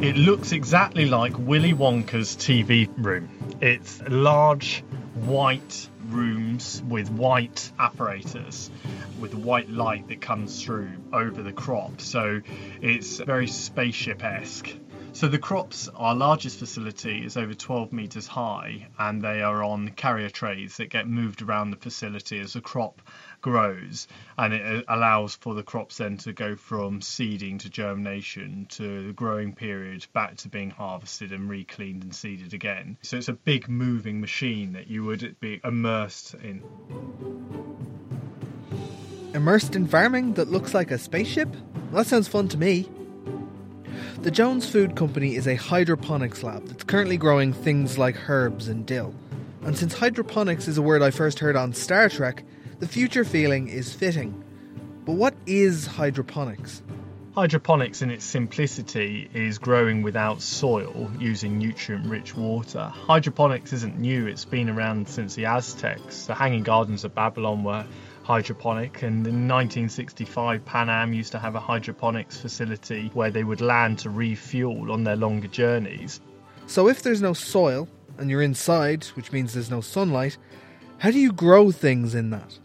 [0.00, 3.28] It looks exactly like Willy Wonka's TV room.
[3.60, 4.82] It's large,
[5.26, 8.70] white rooms with white apparatus
[9.20, 12.00] with white light that comes through over the crop.
[12.00, 12.40] So
[12.80, 14.74] it's very spaceship esque.
[15.16, 19.88] So the crops, our largest facility is over 12 metres high and they are on
[19.92, 23.00] carrier trays that get moved around the facility as the crop
[23.40, 28.66] grows and it uh, allows for the crops then to go from seeding to germination
[28.68, 32.98] to the growing period back to being harvested and recleaned and seeded again.
[33.00, 36.62] So it's a big moving machine that you would be immersed in.
[39.32, 41.48] Immersed in farming that looks like a spaceship?
[41.90, 42.90] Well, that sounds fun to me.
[44.26, 48.84] The Jones Food Company is a hydroponics lab that's currently growing things like herbs and
[48.84, 49.14] dill.
[49.62, 52.42] And since hydroponics is a word I first heard on Star Trek,
[52.80, 54.42] the future feeling is fitting.
[55.04, 56.82] But what is hydroponics?
[57.36, 62.90] Hydroponics, in its simplicity, is growing without soil using nutrient rich water.
[62.92, 66.26] Hydroponics isn't new, it's been around since the Aztecs.
[66.26, 67.86] The Hanging Gardens of Babylon were
[68.26, 73.60] hydroponic, and in 1965, Pan Am used to have a hydroponics facility where they would
[73.60, 76.20] land to refuel on their longer journeys.
[76.66, 80.38] So, if there's no soil and you're inside, which means there's no sunlight,
[80.98, 82.58] how do you grow things in that?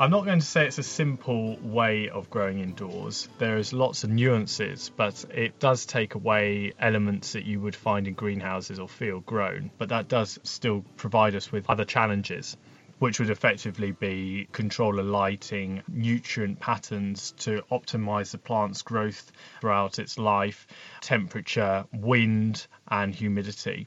[0.00, 3.28] I'm not going to say it's a simple way of growing indoors.
[3.38, 8.14] There's lots of nuances, but it does take away elements that you would find in
[8.14, 9.70] greenhouses or field grown.
[9.78, 12.56] But that does still provide us with other challenges,
[12.98, 19.30] which would effectively be controller lighting, nutrient patterns to optimize the plant's growth
[19.60, 20.66] throughout its life,
[21.00, 23.86] temperature, wind, and humidity.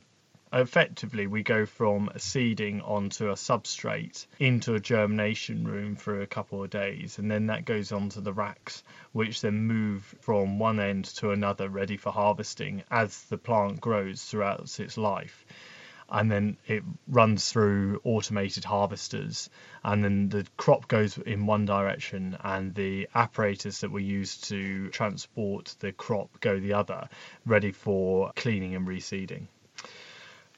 [0.53, 6.61] Effectively we go from seeding onto a substrate into a germination room for a couple
[6.61, 11.05] of days and then that goes onto the racks which then move from one end
[11.05, 15.45] to another ready for harvesting as the plant grows throughout its life
[16.11, 19.49] and then it runs through automated harvesters
[19.83, 24.89] and then the crop goes in one direction and the apparatus that we use to
[24.89, 27.07] transport the crop go the other
[27.45, 29.47] ready for cleaning and reseeding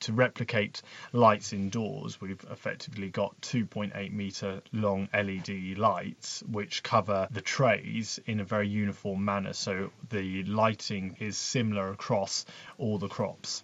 [0.03, 0.81] to replicate
[1.13, 8.41] lights indoors, we've effectively got 2.8 meter long LED lights which cover the trays in
[8.41, 9.53] a very uniform manner.
[9.53, 12.45] So the lighting is similar across
[12.77, 13.63] all the crops.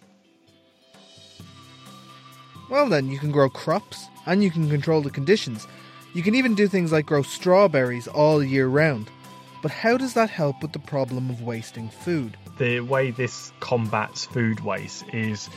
[2.70, 5.66] Well, then, you can grow crops and you can control the conditions.
[6.14, 9.10] You can even do things like grow strawberries all year round.
[9.60, 12.36] But how does that help with the problem of wasting food?
[12.58, 15.50] The way this combats food waste is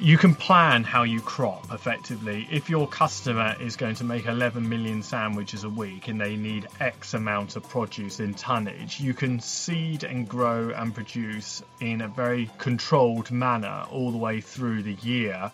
[0.00, 2.48] you can plan how you crop effectively.
[2.50, 6.66] If your customer is going to make 11 million sandwiches a week and they need
[6.80, 12.08] X amount of produce in tonnage, you can seed and grow and produce in a
[12.08, 15.52] very controlled manner all the way through the year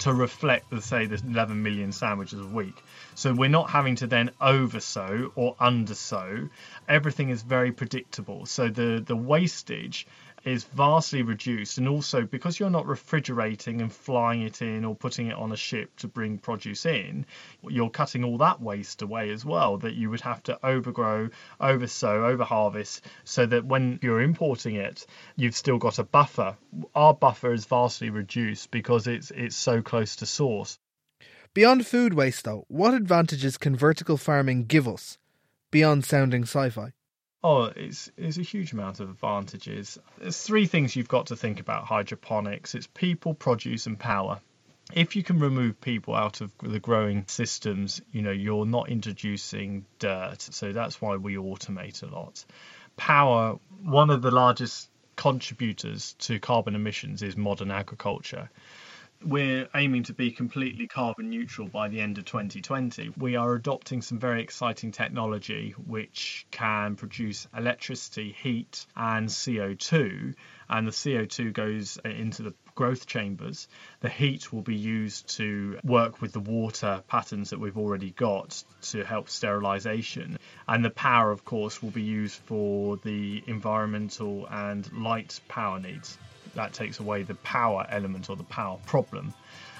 [0.00, 2.76] to reflect the say the 11 million sandwiches a week.
[3.14, 6.48] So we're not having to then over oversow or under undersow.
[6.88, 8.46] Everything is very predictable.
[8.46, 10.06] So the the wastage
[10.46, 15.26] is vastly reduced and also because you're not refrigerating and flying it in or putting
[15.26, 17.26] it on a ship to bring produce in
[17.68, 21.28] you're cutting all that waste away as well that you would have to overgrow
[21.60, 25.04] oversow overharvest so that when you're importing it
[25.36, 26.56] you've still got a buffer.
[26.94, 30.78] Our buffer is vastly reduced because it's it's so close to source.
[31.54, 35.18] Beyond food waste though what advantages can vertical farming give us
[35.70, 36.92] beyond sounding sci-fi
[37.44, 39.98] Oh, it's it's a huge amount of advantages.
[40.18, 42.74] There's three things you've got to think about hydroponics.
[42.74, 44.40] It's people, produce, and power.
[44.92, 49.84] If you can remove people out of the growing systems, you know, you're not introducing
[49.98, 50.40] dirt.
[50.40, 52.44] So that's why we automate a lot.
[52.96, 58.48] Power, one of the largest contributors to carbon emissions is modern agriculture
[59.24, 63.12] we're aiming to be completely carbon neutral by the end of 2020.
[63.16, 70.34] We are adopting some very exciting technology which can produce electricity, heat, and CO2.
[70.68, 73.68] And the CO2 goes uh, into the growth chambers.
[74.00, 78.62] The heat will be used to work with the water patterns that we've already got
[78.90, 80.38] to help sterilisation.
[80.68, 86.18] And the power, of course, will be used for the environmental and light power needs
[86.56, 89.32] that takes away the power element or the power problem.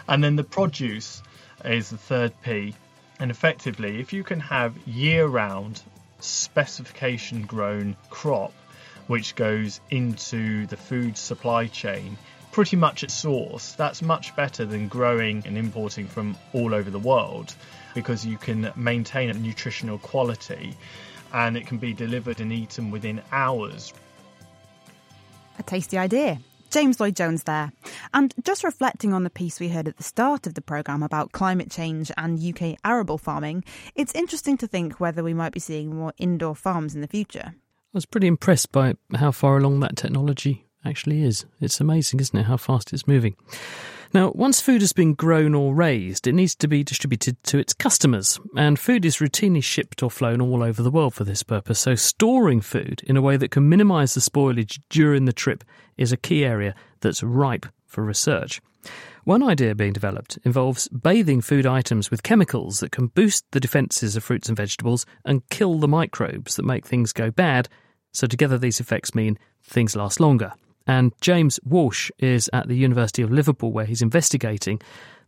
[0.09, 1.22] And then the produce
[1.64, 2.74] is the third P.
[3.18, 5.83] And effectively, if you can have year round
[6.20, 8.53] specification grown crop
[9.07, 12.16] which goes into the food supply chain
[12.51, 16.99] pretty much at source, that's much better than growing and importing from all over the
[16.99, 17.55] world
[17.95, 20.74] because you can maintain a nutritional quality
[21.33, 23.93] and it can be delivered and eaten within hours.
[25.59, 26.39] A tasty idea.
[26.71, 27.73] James Lloyd Jones there.
[28.12, 31.33] And just reflecting on the piece we heard at the start of the programme about
[31.33, 33.64] climate change and UK arable farming,
[33.95, 37.55] it's interesting to think whether we might be seeing more indoor farms in the future.
[37.55, 41.47] I was pretty impressed by how far along that technology actually is.
[41.61, 43.37] It's amazing, isn't it, how fast it's moving.
[44.17, 47.75] Now, once food has been grown or raised, it needs to be distributed to its
[47.75, 51.81] customers, and food is routinely shipped or flown all over the world for this purpose.
[51.81, 55.62] So, storing food in a way that can minimise the spoilage during the trip
[55.99, 58.62] is a key area that's ripe for research.
[59.25, 64.17] One idea being developed involves bathing food items with chemicals that can boost the defences
[64.17, 67.69] of fruits and vegetables and kill the microbes that make things go bad.
[68.14, 70.55] So, together, these effects mean things last longer.
[70.87, 74.80] And James Walsh is at the University of Liverpool where he's investigating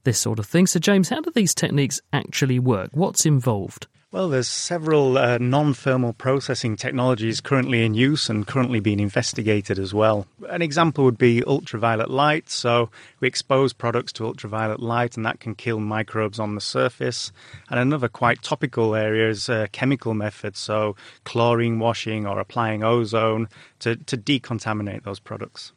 [0.04, 0.66] this sort of thing.
[0.66, 2.90] So, James, how do these techniques actually work?
[2.92, 3.86] What's involved?
[4.10, 9.92] Well, there's several uh, non-thermal processing technologies currently in use and currently being investigated as
[9.92, 10.26] well.
[10.48, 12.48] An example would be ultraviolet light.
[12.48, 12.88] So
[13.20, 17.32] we expose products to ultraviolet light and that can kill microbes on the surface.
[17.68, 20.58] And another quite topical area is uh, chemical methods.
[20.58, 23.46] So chlorine washing or applying ozone
[23.80, 25.72] to, to decontaminate those products.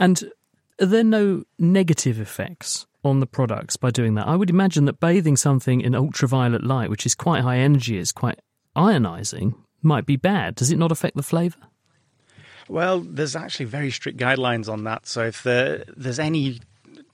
[0.00, 0.32] And
[0.80, 4.26] are there no negative effects on the products by doing that.
[4.26, 8.12] I would imagine that bathing something in ultraviolet light, which is quite high energy, is
[8.12, 8.38] quite
[8.76, 10.54] ionizing, might be bad.
[10.54, 11.58] Does it not affect the flavour?
[12.68, 15.06] Well, there's actually very strict guidelines on that.
[15.06, 16.60] So if there, there's any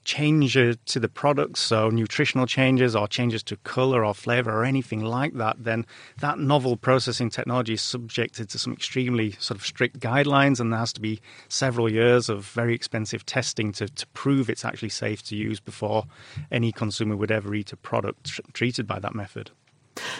[0.03, 5.03] change to the products, so nutritional changes or changes to color or flavor or anything
[5.03, 5.85] like that, then
[6.19, 10.79] that novel processing technology is subjected to some extremely sort of strict guidelines, and there
[10.79, 11.19] has to be
[11.49, 16.05] several years of very expensive testing to, to prove it's actually safe to use before
[16.51, 19.51] any consumer would ever eat a product tr- treated by that method.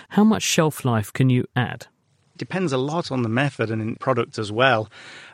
[0.10, 1.88] How much shelf life can you add?
[2.38, 4.90] Depends a lot on the method and product as well.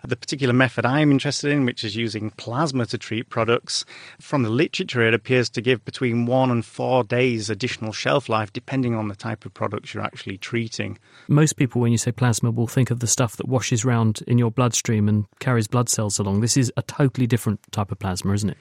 [0.05, 3.85] The particular method I'm interested in, which is using plasma to treat products,
[4.19, 8.51] from the literature it appears to give between one and four days additional shelf life,
[8.51, 10.97] depending on the type of products you're actually treating.
[11.27, 14.37] Most people, when you say plasma, will think of the stuff that washes around in
[14.37, 16.41] your bloodstream and carries blood cells along.
[16.41, 18.57] This is a totally different type of plasma, isn't it?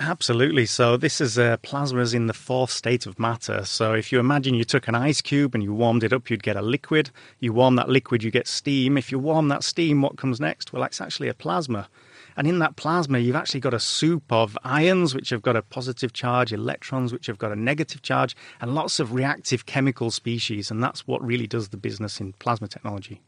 [0.00, 0.66] Absolutely.
[0.66, 3.64] So this is uh, plasmas in the fourth state of matter.
[3.64, 6.42] So if you imagine you took an ice cube and you warmed it up, you'd
[6.42, 7.10] get a liquid.
[7.38, 8.98] You warm that liquid, you get steam.
[8.98, 10.72] If you warm that steam, what comes next?
[10.72, 11.88] Well, it's actually a plasma.
[12.36, 15.62] And in that plasma, you've actually got a soup of ions, which have got a
[15.62, 20.70] positive charge, electrons, which have got a negative charge, and lots of reactive chemical species.
[20.70, 23.20] And that's what really does the business in plasma technology.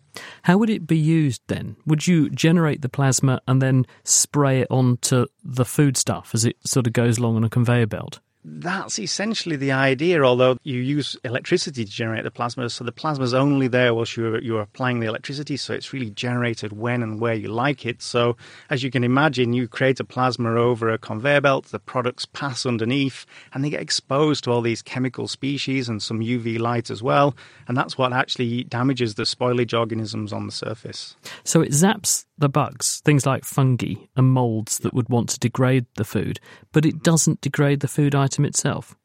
[0.43, 1.77] How would it be used then?
[1.87, 6.57] Would you generate the plasma and then spray it onto the food stuff as it
[6.65, 8.21] sort of goes along on a conveyor belt?
[8.49, 12.71] That's essentially the idea, although you use electricity to generate the plasma.
[12.71, 15.57] So the plasma is only there whilst you're, you're applying the electricity.
[15.57, 18.01] So it's really generated when and where you like it.
[18.03, 18.37] So
[18.71, 22.65] as you can imagine, you create a plasma over a conveyor belt, the products pass
[22.65, 27.03] underneath, and they get exposed to all these chemical species and some UV light as
[27.03, 27.35] well.
[27.67, 31.17] And that's what actually damages the spoilage organisms on the surface.
[31.43, 35.87] So it zaps the bugs, things like fungi and molds that would want to degrade
[35.97, 36.39] the food,
[36.73, 38.97] but it doesn't degrade the food item itself.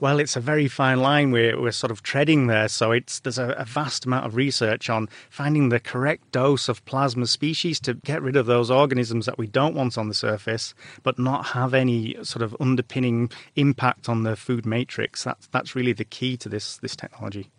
[0.00, 2.68] Well, it's a very fine line we're, we're sort of treading there.
[2.68, 6.82] So it's there's a, a, vast amount of research on finding the correct dose of
[6.86, 10.72] plasma species to get rid of those organisms that we don't want on the surface,
[11.02, 15.24] but not have any sort of underpinning impact on the food matrix.
[15.24, 17.50] That's that's really the key to this this technology.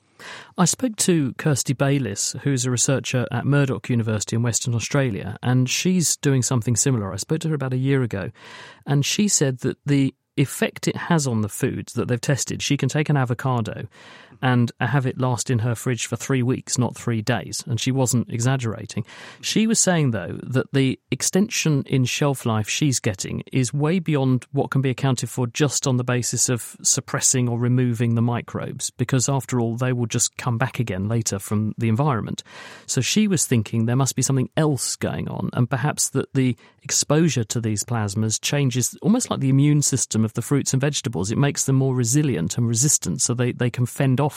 [0.57, 5.69] I spoke to Kirsty Bayliss, who's a researcher at Murdoch University in Western Australia, and
[5.69, 7.13] she's doing something similar.
[7.13, 8.31] I spoke to her about a year ago,
[8.85, 12.77] and she said that the effect it has on the foods that they've tested, she
[12.77, 13.87] can take an avocado
[14.41, 17.63] and have it last in her fridge for three weeks, not three days.
[17.67, 19.05] And she wasn't exaggerating.
[19.41, 24.45] She was saying, though, that the extension in shelf life she's getting is way beyond
[24.51, 28.91] what can be accounted for just on the basis of suppressing or removing the microbes,
[28.91, 32.43] because after all, they will just come back again later from the environment.
[32.87, 36.55] So she was thinking there must be something else going on, and perhaps that the
[36.83, 41.31] exposure to these plasmas changes almost like the immune system of the fruits and vegetables.
[41.31, 44.30] It makes them more resilient and resistant so they, they can fend off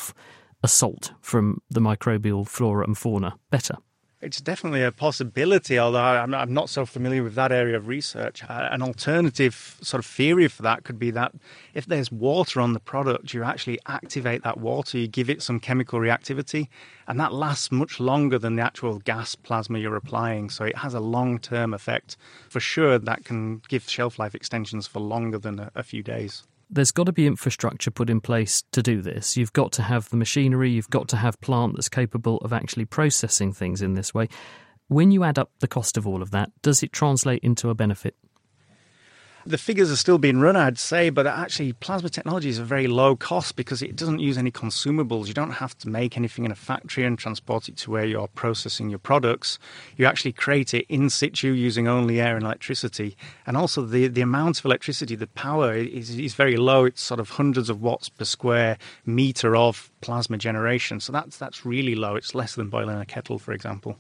[0.63, 3.77] assault from the microbial flora and fauna better.
[4.25, 8.43] It's definitely a possibility, although I'm not so familiar with that area of research.
[8.43, 11.33] Uh, an alternative sort of theory for that could be that
[11.75, 15.61] if there's water on the product, you actually activate that water, you give it some
[15.61, 16.69] chemical reactivity,
[17.07, 20.49] and that lasts much longer than the actual gas plasma you're applying.
[20.49, 22.17] So it has a long term effect.
[22.49, 26.93] For sure, that can give shelf life extensions for longer than a few days there's
[26.93, 29.37] got to be infrastructure put in place to do this.
[29.37, 32.85] You've got to have the machinery, you've got to have plant that's capable of actually
[32.85, 34.29] processing things in this way.
[34.89, 37.75] When you add up the cost of all of that, does it translate into a
[37.75, 38.17] benefit?
[39.47, 42.87] The figures are still being run, I'd say, but actually, plasma technology is a very
[42.87, 45.27] low cost because it doesn't use any consumables.
[45.27, 48.29] You don't have to make anything in a factory and transport it to where you're
[48.29, 49.59] processing your products.
[49.99, 53.19] You actually create it in situ using only air and electricity.
[53.47, 56.87] And also, the, the amount of electricity, the power is, is very low.
[56.87, 61.01] It's sort of hundreds of watts per square meter of plasma generation.
[61.01, 62.17] So that's, that's really low.
[62.17, 63.99] It's less than boiling a kettle, for example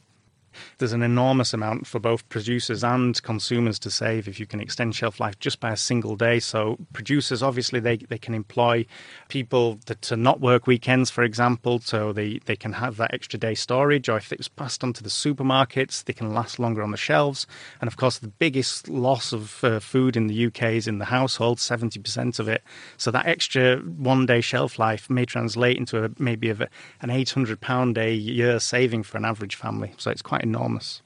[0.78, 4.94] there's an enormous amount for both producers and consumers to save if you can extend
[4.94, 6.40] shelf life just by a single day.
[6.40, 8.86] So producers obviously they, they can employ
[9.28, 13.38] people that, to not work weekends, for example, so they, they can have that extra
[13.38, 16.90] day storage, or if it's passed on to the supermarkets, they can last longer on
[16.90, 17.46] the shelves.
[17.80, 21.06] And of course, the biggest loss of uh, food in the UK is in the
[21.06, 22.62] household, 70% of it.
[22.96, 26.68] So that extra one day shelf life may translate into a, maybe a,
[27.00, 29.94] an £800 a year saving for an average family.
[29.98, 31.02] So it's quite enormous.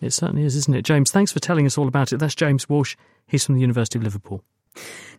[0.00, 0.84] It certainly is, isn't it?
[0.84, 2.18] James, thanks for telling us all about it.
[2.18, 2.96] That's James Walsh.
[3.26, 4.44] He's from the University of Liverpool.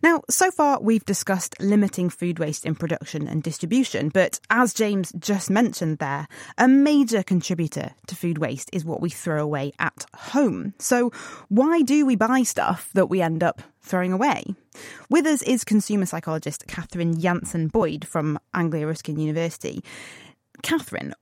[0.02, 5.12] Now, so far we've discussed limiting food waste in production and distribution, but as James
[5.18, 6.26] just mentioned there,
[6.58, 10.74] a major contributor to food waste is what we throw away at home.
[10.78, 11.10] So,
[11.48, 14.44] why do we buy stuff that we end up throwing away?
[15.08, 19.82] With us is consumer psychologist Catherine Jansson-Boyd from Anglia Ruskin University.
[20.62, 21.14] Catherine,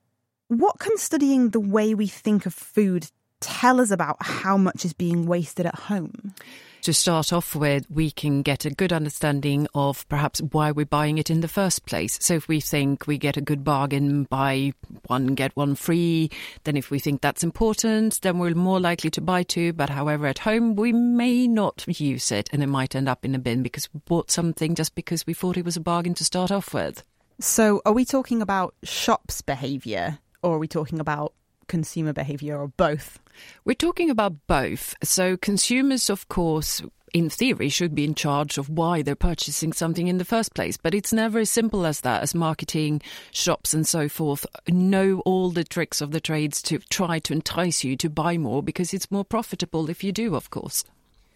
[0.60, 4.92] what can studying the way we think of food tell us about how much is
[4.92, 6.34] being wasted at home?
[6.82, 11.16] To start off with, we can get a good understanding of perhaps why we're buying
[11.18, 12.18] it in the first place.
[12.20, 14.72] So, if we think we get a good bargain, buy
[15.06, 16.30] one, get one free,
[16.64, 19.72] then if we think that's important, then we're more likely to buy two.
[19.72, 23.36] But however, at home, we may not use it and it might end up in
[23.36, 26.24] a bin because we bought something just because we thought it was a bargain to
[26.24, 27.04] start off with.
[27.38, 31.32] So, are we talking about shops behaviour or are we talking about
[31.68, 33.18] consumer behavior or both?
[33.64, 34.94] We're talking about both.
[35.02, 36.82] So, consumers, of course,
[37.14, 40.76] in theory, should be in charge of why they're purchasing something in the first place.
[40.76, 45.50] But it's never as simple as that, as marketing, shops, and so forth know all
[45.50, 49.10] the tricks of the trades to try to entice you to buy more because it's
[49.10, 50.84] more profitable if you do, of course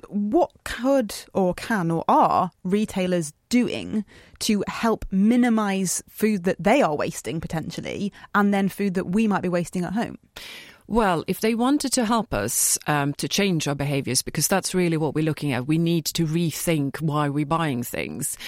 [0.09, 4.04] what could or can or are retailers doing
[4.40, 9.42] to help minimize food that they are wasting potentially and then food that we might
[9.42, 10.18] be wasting at home?
[10.89, 14.97] Well, if they wanted to help us um, to change our behaviors, because that's really
[14.97, 18.39] what we're looking at, we need to rethink why we're buying things.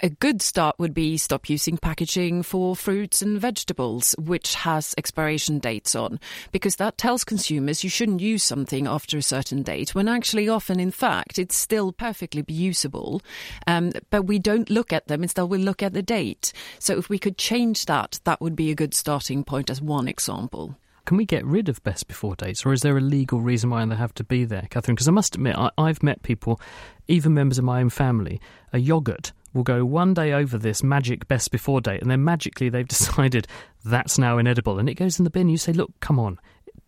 [0.00, 5.58] A good start would be stop using packaging for fruits and vegetables, which has expiration
[5.58, 6.18] dates on,
[6.50, 10.80] because that tells consumers you shouldn't use something after a certain date, when actually, often,
[10.80, 13.20] in fact, it's still perfectly usable.
[13.66, 16.54] Um, but we don't look at them, instead, we look at the date.
[16.78, 20.08] So if we could change that, that would be a good starting point as one
[20.08, 20.74] example.
[21.04, 23.84] Can we get rid of best before dates, or is there a legal reason why
[23.84, 24.94] they have to be there, Catherine?
[24.94, 26.60] Because I must admit, I, I've met people,
[27.08, 28.40] even members of my own family,
[28.72, 32.68] a yogurt will go one day over this magic best before date, and then magically
[32.68, 33.46] they've decided
[33.84, 35.48] that's now inedible, and it goes in the bin.
[35.48, 36.38] You say, look, come on,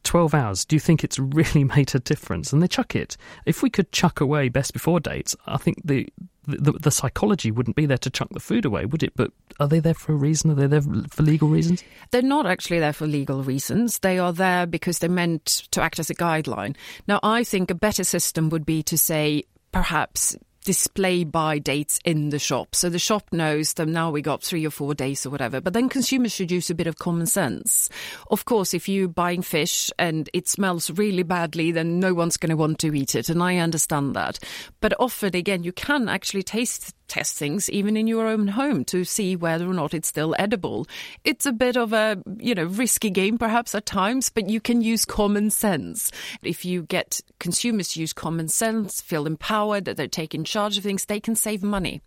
[0.05, 2.53] 12 hours, do you think it's really made a difference?
[2.53, 3.17] And they chuck it.
[3.47, 6.09] If we could chuck away best before dates, I think the
[6.47, 9.13] the, the, psychology wouldn't be there to chuck the food away, would it?
[9.17, 9.31] But
[9.61, 10.51] are they there for a reason?
[10.51, 11.83] Are they there for legal reasons?
[12.11, 13.99] They're not actually there for legal reasons.
[13.99, 16.77] They are there because they're meant to act as a guideline.
[17.09, 22.31] Now, I think a better system would be to say, perhaps display buy dates in
[22.31, 22.75] the shop.
[22.75, 25.61] So the shop knows that now we got three or four days or whatever.
[25.61, 27.89] But then consumers should use a bit of common sense.
[28.31, 32.51] Of course, if you're buying fish and it smells really badly, then no one's going
[32.51, 33.29] to want to eat it.
[33.29, 34.39] And I understand that.
[34.81, 39.05] But often, again, you can actually taste test things even in your own home to
[39.05, 40.87] see whether or not it's still edible.
[41.25, 44.83] It's a bit of a, you know, risky game perhaps at times, but you can
[44.83, 46.11] use common sense.
[46.43, 50.85] If you get consumers to use common sense, feel empowered that they're taking charge of
[50.85, 52.01] things, they can save money.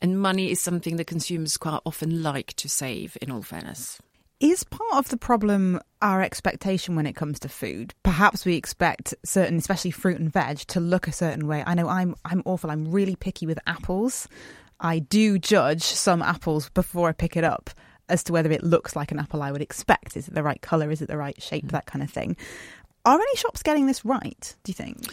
[0.00, 4.00] And money is something that consumers quite often like to save in all fairness.
[4.40, 7.94] Is part of the problem our expectation when it comes to food?
[8.02, 11.62] Perhaps we expect certain, especially fruit and veg, to look a certain way.
[11.66, 12.70] I know I'm I'm awful.
[12.70, 14.28] I'm really picky with apples.
[14.80, 17.70] I do judge some apples before I pick it up
[18.08, 20.16] as to whether it looks like an apple I would expect.
[20.16, 20.90] Is it the right colour?
[20.90, 21.66] Is it the right shape?
[21.66, 21.70] Mm.
[21.70, 22.36] That kind of thing.
[23.06, 25.06] Are any shops getting this right, do you think?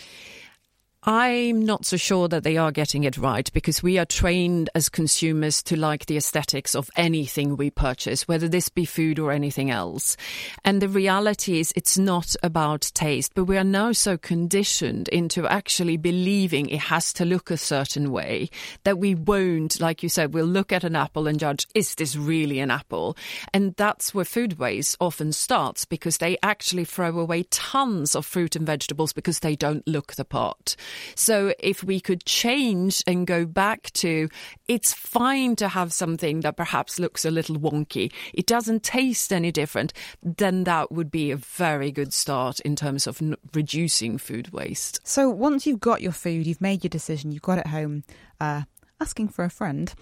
[1.03, 4.87] I'm not so sure that they are getting it right because we are trained as
[4.87, 9.71] consumers to like the aesthetics of anything we purchase, whether this be food or anything
[9.71, 10.15] else.
[10.63, 15.47] And the reality is it's not about taste, but we are now so conditioned into
[15.47, 18.51] actually believing it has to look a certain way
[18.83, 22.15] that we won't, like you said, we'll look at an apple and judge, is this
[22.15, 23.17] really an apple?
[23.55, 28.55] And that's where food waste often starts because they actually throw away tons of fruit
[28.55, 30.75] and vegetables because they don't look the part.
[31.15, 34.29] So if we could change and go back to
[34.67, 39.51] it's fine to have something that perhaps looks a little wonky, it doesn't taste any
[39.51, 43.21] different, then that would be a very good start in terms of
[43.53, 44.99] reducing food waste.
[45.03, 48.03] So once you've got your food, you've made your decision, you've got it home,
[48.39, 48.63] uh,
[49.01, 49.93] asking for a friend.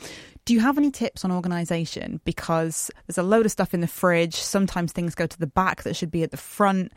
[0.46, 2.20] Do you have any tips on organisation?
[2.26, 4.36] Because there's a load of stuff in the fridge.
[4.36, 6.92] Sometimes things go to the back that should be at the front.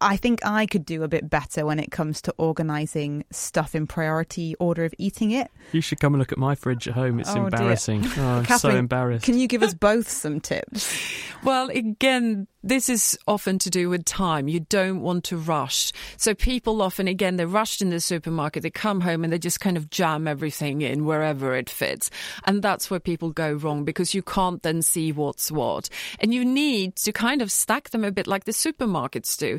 [0.00, 3.86] I think I could do a bit better when it comes to organising stuff in
[3.86, 5.50] priority order of eating it.
[5.72, 7.18] You should come and look at my fridge at home.
[7.20, 8.04] It's Oh, embarrassing.
[8.16, 9.24] Oh, I'm so Catherine, embarrassed.
[9.24, 10.94] Can you give us both some tips?
[11.42, 14.46] Well, again, this is often to do with time.
[14.46, 15.90] You don't want to rush.
[16.18, 18.62] So people often, again, they're rushed in the supermarket.
[18.62, 22.10] They come home and they just kind of jam everything in wherever it fits.
[22.44, 25.88] And that's where people go wrong because you can't then see what's what.
[26.20, 29.58] And you need to kind of stack them a bit like the supermarkets do.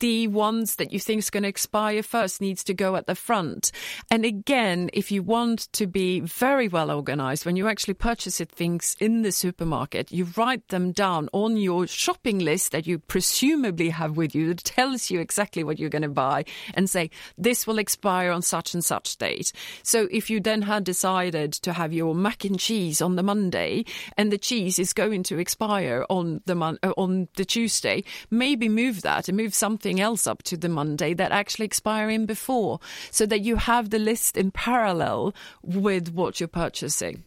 [0.00, 3.14] The ones that you think is going to expire first needs to go at the
[3.14, 3.70] front.
[4.10, 8.96] And again, if you want to be very well organized, when you actually purchase things
[8.98, 14.16] in the supermarket, you write them down on your shopping list that you presumably have
[14.16, 16.44] with you that tells you exactly what you're going to buy
[16.74, 19.52] and say, this will expire on such and such date.
[19.82, 23.84] So if you then had decided to have your mac and cheese on the Monday
[24.16, 28.68] and the cheese is going to expire on the mon- uh, on the Tuesday, maybe
[28.68, 32.80] move that and move something else up to the Monday that actually expire in before
[33.10, 37.24] so that you have the list in parallel with what you're purchasing.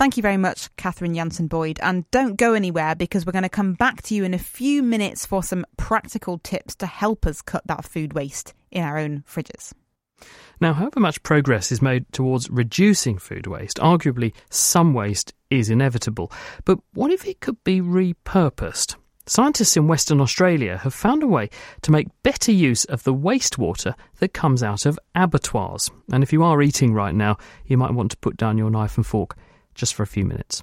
[0.00, 1.78] Thank you very much, Catherine Jansen Boyd.
[1.82, 4.82] And don't go anywhere because we're going to come back to you in a few
[4.82, 9.24] minutes for some practical tips to help us cut that food waste in our own
[9.28, 9.74] fridges.
[10.58, 16.32] Now, however much progress is made towards reducing food waste, arguably some waste is inevitable.
[16.64, 18.94] But what if it could be repurposed?
[19.26, 21.50] Scientists in Western Australia have found a way
[21.82, 25.90] to make better use of the wastewater that comes out of abattoirs.
[26.10, 27.36] And if you are eating right now,
[27.66, 29.36] you might want to put down your knife and fork
[29.74, 30.62] just for a few minutes.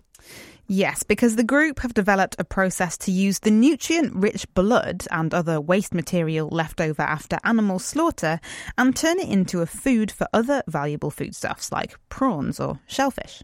[0.69, 5.33] Yes, because the group have developed a process to use the nutrient rich blood and
[5.33, 8.41] other waste material left over after animal slaughter
[8.77, 13.41] and turn it into a food for other valuable foodstuffs like prawns or shellfish.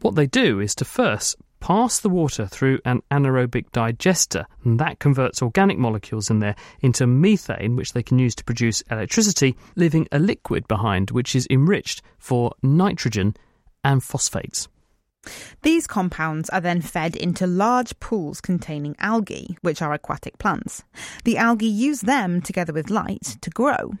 [0.00, 4.98] What they do is to first pass the water through an anaerobic digester, and that
[4.98, 10.06] converts organic molecules in there into methane, which they can use to produce electricity, leaving
[10.10, 13.34] a liquid behind which is enriched for nitrogen
[13.84, 14.68] and phosphates.
[15.62, 20.82] These compounds are then fed into large pools containing algae, which are aquatic plants.
[21.24, 23.92] The algae use them, together with light, to grow.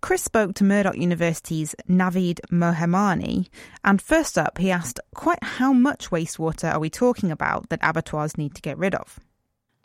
[0.00, 3.48] Chris spoke to Murdoch University's Navid Moheimani,
[3.84, 8.36] and first up, he asked quite how much wastewater are we talking about that abattoirs
[8.36, 9.18] need to get rid of?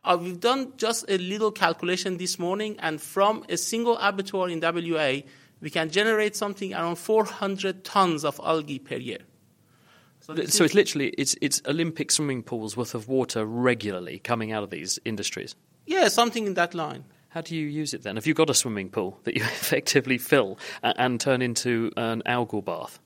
[0.03, 4.59] Uh, we've done just a little calculation this morning, and from a single abattoir in
[4.59, 5.21] WA,
[5.61, 9.19] we can generate something around 400 tons of algae per year.
[10.47, 14.69] So, it's literally it's it's Olympic swimming pools worth of water regularly coming out of
[14.69, 15.55] these industries.
[15.87, 17.05] Yeah, something in that line.
[17.29, 18.15] How do you use it then?
[18.15, 22.21] Have you got a swimming pool that you effectively fill and, and turn into an
[22.25, 22.99] algal bath?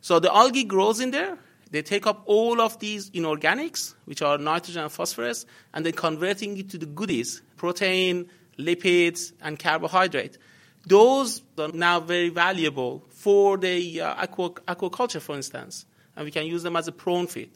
[0.00, 1.38] So the algae grows in there.
[1.70, 6.56] They take up all of these inorganics, which are nitrogen and phosphorus, and they're converting
[6.58, 10.38] it to the goodies protein, lipids, and carbohydrate.
[10.86, 15.86] Those are now very valuable for the uh, aqua, aquaculture, for instance,
[16.16, 17.52] and we can use them as a prawn feed.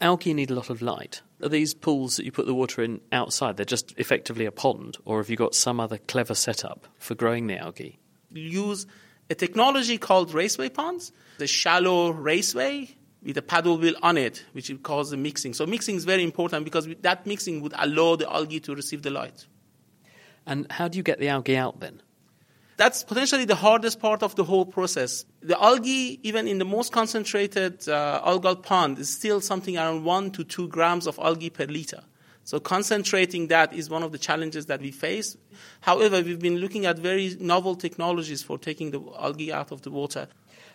[0.00, 1.22] Algae need a lot of light.
[1.42, 3.56] Are these pools that you put the water in outside?
[3.56, 7.46] They're just effectively a pond, or have you got some other clever setup for growing
[7.46, 7.98] the algae?
[8.30, 8.86] use
[9.30, 12.88] a technology called raceway ponds, the shallow raceway
[13.22, 15.52] with a paddle wheel on it, which causes the mixing.
[15.52, 19.10] So mixing is very important because that mixing would allow the algae to receive the
[19.10, 19.46] light.
[20.46, 22.02] And how do you get the algae out then?
[22.76, 25.24] That's potentially the hardest part of the whole process.
[25.40, 30.30] The algae, even in the most concentrated uh, algal pond, is still something around one
[30.32, 32.02] to two grams of algae per liter.
[32.44, 35.36] So concentrating that is one of the challenges that we face.
[35.80, 39.90] However, we've been looking at very novel technologies for taking the algae out of the
[39.90, 40.28] water.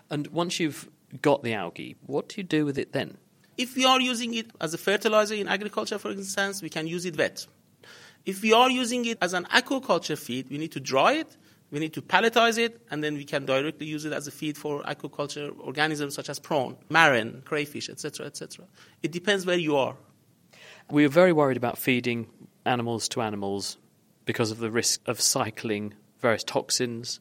[0.10, 0.90] And once you've
[1.22, 3.18] got the algae, what do you do with it then?
[3.58, 7.06] If we are using it as a fertilizer in agriculture, for instance, we can use
[7.06, 7.46] it wet.
[8.26, 11.38] If we are using it as an aquaculture feed, we need to dry it
[11.72, 14.58] we need to pelletize it, and then we can directly use it as a feed
[14.58, 18.66] for aquaculture organisms such as prawn, marron, crayfish, etc., etc.
[19.02, 19.96] It depends where you are.
[20.90, 22.28] We are very worried about feeding
[22.66, 23.78] animals to animals
[24.26, 27.20] because of the risk of cycling various toxins,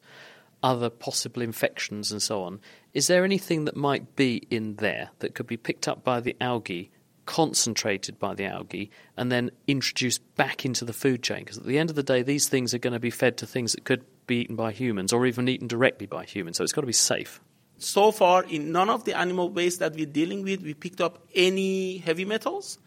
[0.61, 2.59] other possible infections, and so on.
[2.93, 6.35] Is there anything that might be in there that could be picked up by the
[6.41, 6.91] algae
[7.25, 11.39] concentrated by the algae and then introduced back into the food chain.
[11.39, 13.47] Because at the end of the day, these things are going to be fed to
[13.47, 16.57] things that could be eaten by humans or even eaten directly by humans.
[16.57, 17.41] So it's got to be safe.
[17.77, 21.25] So far, in none of the animal waste that we're dealing with, we picked up
[21.33, 22.77] any heavy metals.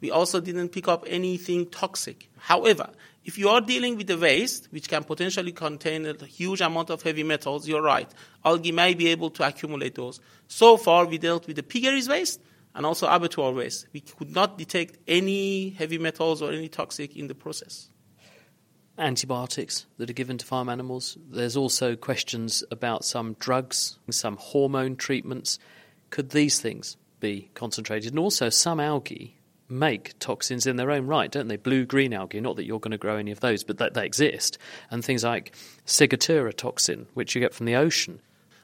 [0.00, 2.28] We also didn't pick up anything toxic.
[2.38, 2.90] However,
[3.24, 7.02] if you are dealing with the waste, which can potentially contain a huge amount of
[7.02, 8.10] heavy metals, you're right.
[8.44, 10.20] Algae may be able to accumulate those.
[10.48, 12.40] So far, we dealt with the piggeries waste,
[12.74, 13.86] and also abattoir waste.
[13.92, 17.89] We could not detect any heavy metals or any toxic in the process.
[19.00, 21.16] Antibiotics that are given to farm animals.
[21.30, 25.58] There's also questions about some drugs, some hormone treatments.
[26.10, 28.12] Could these things be concentrated?
[28.12, 29.36] And also, some algae
[29.68, 31.56] make toxins in their own right, don't they?
[31.56, 34.04] Blue green algae, not that you're going to grow any of those, but that they
[34.04, 34.58] exist.
[34.90, 35.54] And things like
[35.86, 38.20] ciguatera toxin, which you get from the ocean,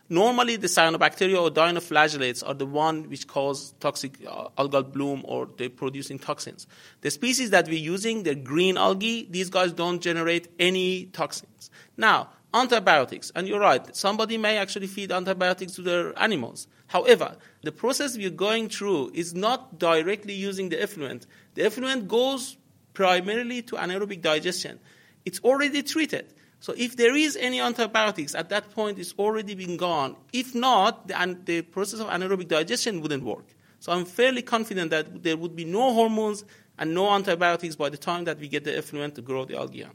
[0.09, 5.49] Normally, the cyanobacteria or dinoflagellates are the one which cause toxic uh, algal bloom or
[5.57, 6.69] they're producing toxins.
[7.01, 11.71] The species that we're using, the green algae, these guys don't generate any toxins.
[11.97, 16.69] Now, antibiotics, and you're right, somebody may actually feed antibiotics to their animals.
[16.87, 21.27] However, the process we're going through is not directly using the effluent.
[21.55, 22.57] The effluent goes
[22.95, 24.79] primarily to anaerobic digestion.
[25.25, 26.33] It's already treated.
[26.61, 30.17] So if there is any antibiotics at that point, it's already been gone.
[30.33, 33.55] If not, the, the process of anaerobic digestion wouldn't work.
[33.79, 36.45] So I'm fairly confident that there would be no hormones
[36.79, 39.85] and no antibiotics by the time that we get the effluent to grow the algae
[39.85, 39.93] on.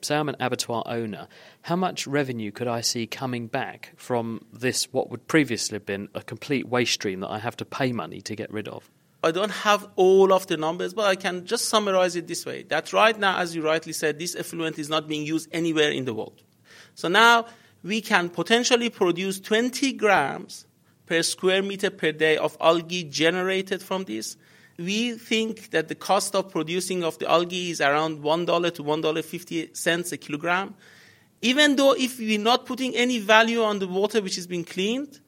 [0.00, 1.26] Say I'm an abattoir owner.
[1.62, 6.08] How much revenue could I see coming back from this, what would previously have been
[6.14, 8.90] a complete waste stream that I have to pay money to get rid of?
[9.22, 12.62] I don't have all of the numbers, but I can just summarize it this way
[12.64, 16.04] that right now, as you rightly said, this effluent is not being used anywhere in
[16.04, 16.42] the world.
[16.94, 17.46] So now
[17.82, 20.66] we can potentially produce 20 grams
[21.06, 24.36] per square meter per day of algae generated from this.
[24.76, 30.12] We think that the cost of producing of the algae is around $1 to $1.50
[30.12, 30.74] a kilogram.
[31.42, 35.20] Even though if we're not putting any value on the water which is being cleaned,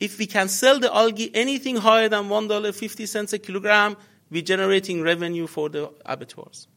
[0.00, 3.96] if we can sell the algae anything higher than $1.50 a kilogram,
[4.30, 6.68] we're generating revenue for the abattoirs.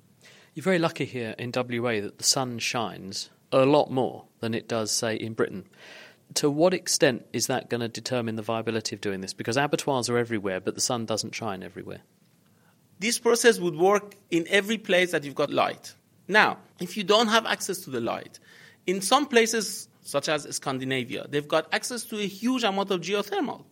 [0.54, 4.68] You're very lucky here in WA that the sun shines a lot more than it
[4.68, 5.66] does, say, in Britain.
[6.36, 9.34] To what extent is that going to determine the viability of doing this?
[9.34, 12.02] Because abattoirs are everywhere, but the sun doesn't shine everywhere.
[13.00, 15.94] This process would work in every place that you've got light.
[16.28, 18.40] Now, if you don't have access to the light,
[18.86, 23.66] in some places such as Scandinavia, they've got access to a huge amount of geothermal.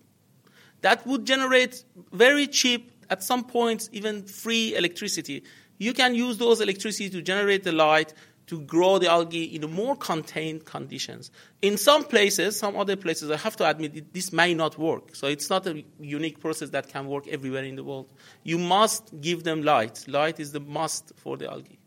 [0.81, 5.43] That would generate very cheap, at some points, even free electricity.
[5.77, 8.13] You can use those electricity to generate the light
[8.47, 11.31] to grow the algae in more contained conditions.
[11.61, 15.15] In some places, some other places, I have to admit, this may not work.
[15.15, 18.11] So it's not a unique process that can work everywhere in the world.
[18.43, 20.05] You must give them light.
[20.07, 21.79] Light is the must for the algae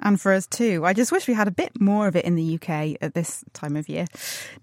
[0.00, 0.84] and for us too.
[0.84, 3.44] I just wish we had a bit more of it in the UK at this
[3.52, 4.06] time of year.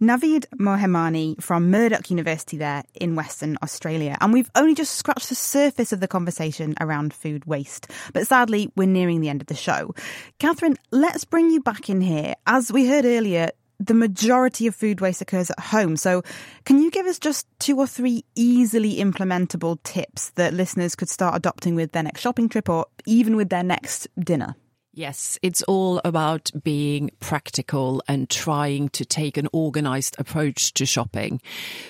[0.02, 4.18] Navid Moheimani from Murdoch University there in Western Australia.
[4.22, 7.90] And we've only just scratched the surface of the conversation around food waste.
[8.14, 9.94] But sadly, we're nearing the end of the show.
[10.40, 12.36] Catherine, let's bring you back in here.
[12.46, 15.98] As we heard earlier, the majority of food waste occurs at home.
[15.98, 16.24] So,
[16.66, 21.36] can you give us just two or three easily implementable tips that listeners could start
[21.36, 24.56] adopting with their next shopping trip or even with their next dinner?
[24.96, 31.42] Yes, it's all about being practical and trying to take an organized approach to shopping.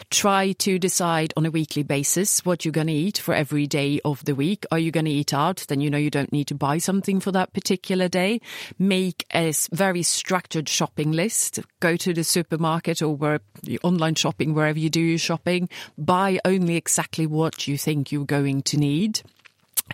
[0.09, 3.99] Try to decide on a weekly basis what you're going to eat for every day
[4.05, 4.65] of the week.
[4.71, 5.65] Are you going to eat out?
[5.67, 8.39] Then you know you don't need to buy something for that particular day.
[8.79, 11.59] Make a very structured shopping list.
[11.81, 13.41] Go to the supermarket or where
[13.83, 15.67] online shopping, wherever you do your shopping.
[15.97, 19.23] Buy only exactly what you think you're going to need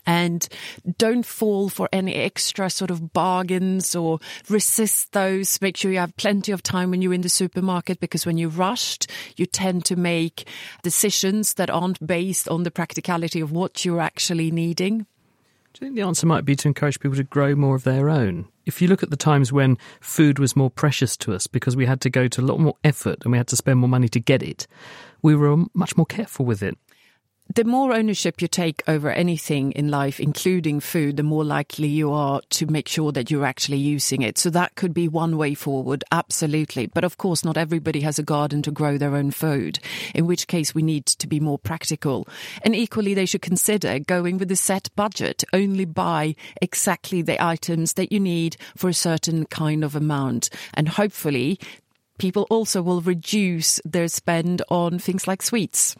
[0.06, 0.47] and
[0.97, 4.20] don't fall for any extra sort of bargains or
[4.50, 5.62] resist those.
[5.62, 8.50] Make sure you have plenty of time when you're in the supermarket because when you're
[8.50, 10.47] rushed, you tend to make
[10.84, 15.06] decisions that aren't based on the practicality of what you're actually needing.
[15.74, 18.10] Do you think the answer might be to encourage people to grow more of their
[18.10, 18.47] own?
[18.66, 21.86] If you look at the times when food was more precious to us because we
[21.86, 24.10] had to go to a lot more effort and we had to spend more money
[24.10, 24.68] to get it,
[25.22, 26.78] we were much more careful with it
[27.56, 32.12] the more ownership you take over anything in life, including food, the more likely you
[32.12, 34.38] are to make sure that you're actually using it.
[34.38, 36.86] So that could be one way forward, absolutely.
[36.86, 39.80] But of course, not everybody has a garden to grow their own food,
[40.14, 42.28] in which case we need to be more practical.
[42.62, 47.93] And equally, they should consider going with a set budget, only buy exactly the items
[47.93, 50.52] that you need for a certain kind of amount.
[50.76, 51.60] And hopefully,
[52.20, 55.95] people also will reduce their spend on things like sweets.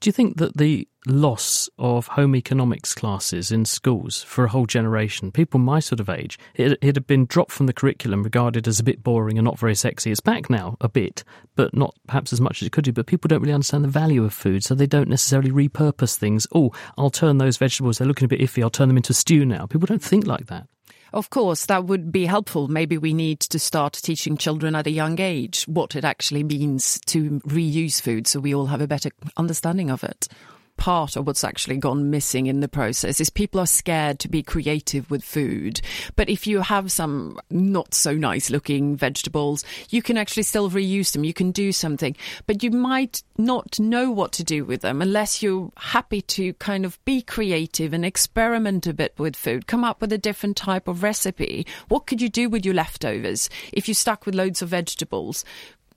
[0.00, 4.66] Do you think that the loss of home economics classes in schools for a whole
[4.66, 8.68] generation, people my sort of age, it, it had been dropped from the curriculum, regarded
[8.68, 10.10] as a bit boring and not very sexy.
[10.10, 12.92] It's back now a bit, but not perhaps as much as it could do.
[12.92, 16.46] But people don't really understand the value of food, so they don't necessarily repurpose things.
[16.54, 19.46] Oh, I'll turn those vegetables, they're looking a bit iffy, I'll turn them into stew
[19.46, 19.66] now.
[19.66, 20.66] People don't think like that.
[21.12, 22.68] Of course, that would be helpful.
[22.68, 27.00] Maybe we need to start teaching children at a young age what it actually means
[27.06, 30.28] to reuse food so we all have a better understanding of it
[30.76, 34.42] part of what's actually gone missing in the process is people are scared to be
[34.42, 35.80] creative with food.
[36.16, 41.12] But if you have some not so nice looking vegetables, you can actually still reuse
[41.12, 41.24] them.
[41.24, 42.16] You can do something,
[42.46, 46.84] but you might not know what to do with them unless you're happy to kind
[46.84, 49.66] of be creative and experiment a bit with food.
[49.66, 51.66] Come up with a different type of recipe.
[51.88, 53.50] What could you do with your leftovers?
[53.72, 55.44] If you're stuck with loads of vegetables,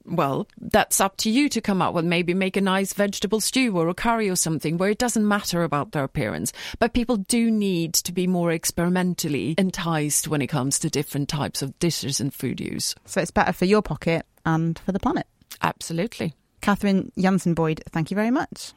[0.10, 2.06] well, that's up to you to come up with.
[2.06, 5.64] Maybe make a nice vegetable stew or a curry or something where it doesn't matter
[5.64, 6.54] about their appearance.
[6.80, 11.62] But people do need to be more experimentally enticed when it comes to different types
[11.62, 12.96] of dishes and food use.
[13.06, 15.28] So it's better for your pocket and for the planet.
[15.62, 16.34] Absolutely.
[16.62, 18.74] Catherine Jansson-Boyd, thank you very much.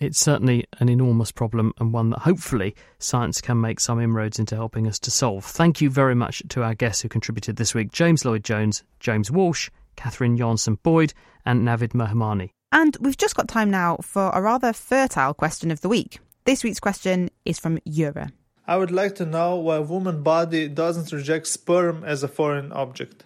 [0.00, 4.56] It's certainly an enormous problem and one that hopefully science can make some inroads into
[4.56, 5.44] helping us to solve.
[5.44, 9.30] Thank you very much to our guests who contributed this week James Lloyd Jones, James
[9.30, 11.12] Walsh, Catherine Jansson-Boyd,
[11.44, 12.50] and Navid Moheimani.
[12.72, 16.20] And we've just got time now for a rather fertile question of the week.
[16.44, 18.30] This week's question is from Yura.
[18.66, 22.70] I would like to know why a woman's body doesn't reject sperm as a foreign
[22.72, 23.24] object.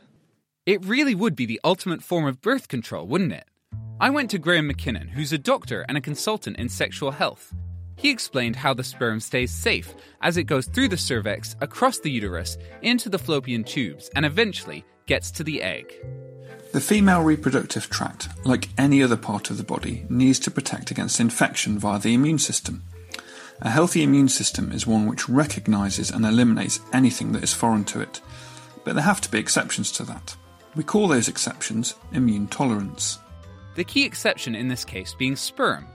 [0.64, 3.44] It really would be the ultimate form of birth control, wouldn't it?
[4.00, 7.52] I went to Graham McKinnon, who's a doctor and a consultant in sexual health.
[7.96, 12.10] He explained how the sperm stays safe as it goes through the cervix, across the
[12.10, 15.92] uterus, into the fallopian tubes, and eventually gets to the egg.
[16.74, 21.20] The female reproductive tract, like any other part of the body, needs to protect against
[21.20, 22.82] infection via the immune system.
[23.60, 28.00] A healthy immune system is one which recognises and eliminates anything that is foreign to
[28.00, 28.20] it,
[28.82, 30.36] but there have to be exceptions to that.
[30.74, 33.20] We call those exceptions immune tolerance.
[33.76, 35.86] The key exception in this case being sperm.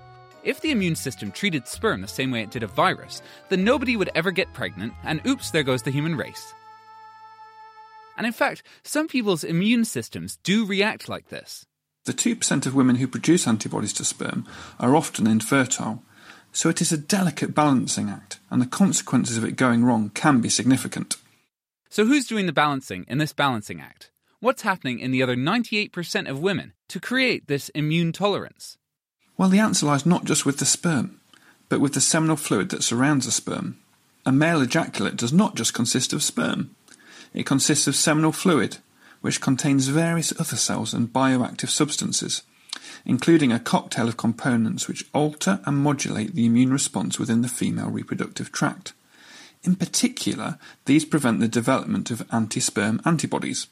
[0.44, 3.98] If the immune system treated sperm the same way it did a virus, then nobody
[3.98, 6.54] would ever get pregnant, and oops, there goes the human race.
[8.20, 11.66] And in fact, some people's immune systems do react like this.
[12.04, 14.46] The 2% of women who produce antibodies to sperm
[14.78, 16.04] are often infertile,
[16.52, 20.42] so it is a delicate balancing act, and the consequences of it going wrong can
[20.42, 21.16] be significant.
[21.90, 24.12] So, who's doing the balancing in this balancing act?
[24.42, 28.78] What's happening in the other 98% of women to create this immune tolerance?
[29.38, 31.22] Well, the answer lies not just with the sperm,
[31.70, 33.78] but with the seminal fluid that surrounds the sperm.
[34.26, 36.76] A male ejaculate does not just consist of sperm.
[37.34, 38.78] It consists of seminal fluid,
[39.22, 42.44] which contains various other cells and bioactive substances,
[43.06, 47.90] including a cocktail of components which alter and modulate the immune response within the female
[47.90, 48.94] reproductive tract.
[49.64, 53.68] In particular, these prevent the development of anti sperm antibodies.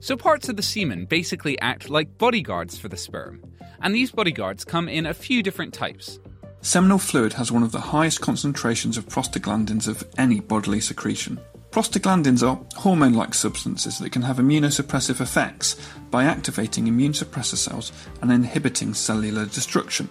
[0.00, 3.42] So, parts of the semen basically act like bodyguards for the sperm,
[3.82, 6.18] and these bodyguards come in a few different types.
[6.62, 11.38] Seminal fluid has one of the highest concentrations of prostaglandins of any bodily secretion.
[11.70, 15.76] Prostaglandins are hormone like substances that can have immunosuppressive effects
[16.10, 20.08] by activating immune suppressor cells and inhibiting cellular destruction.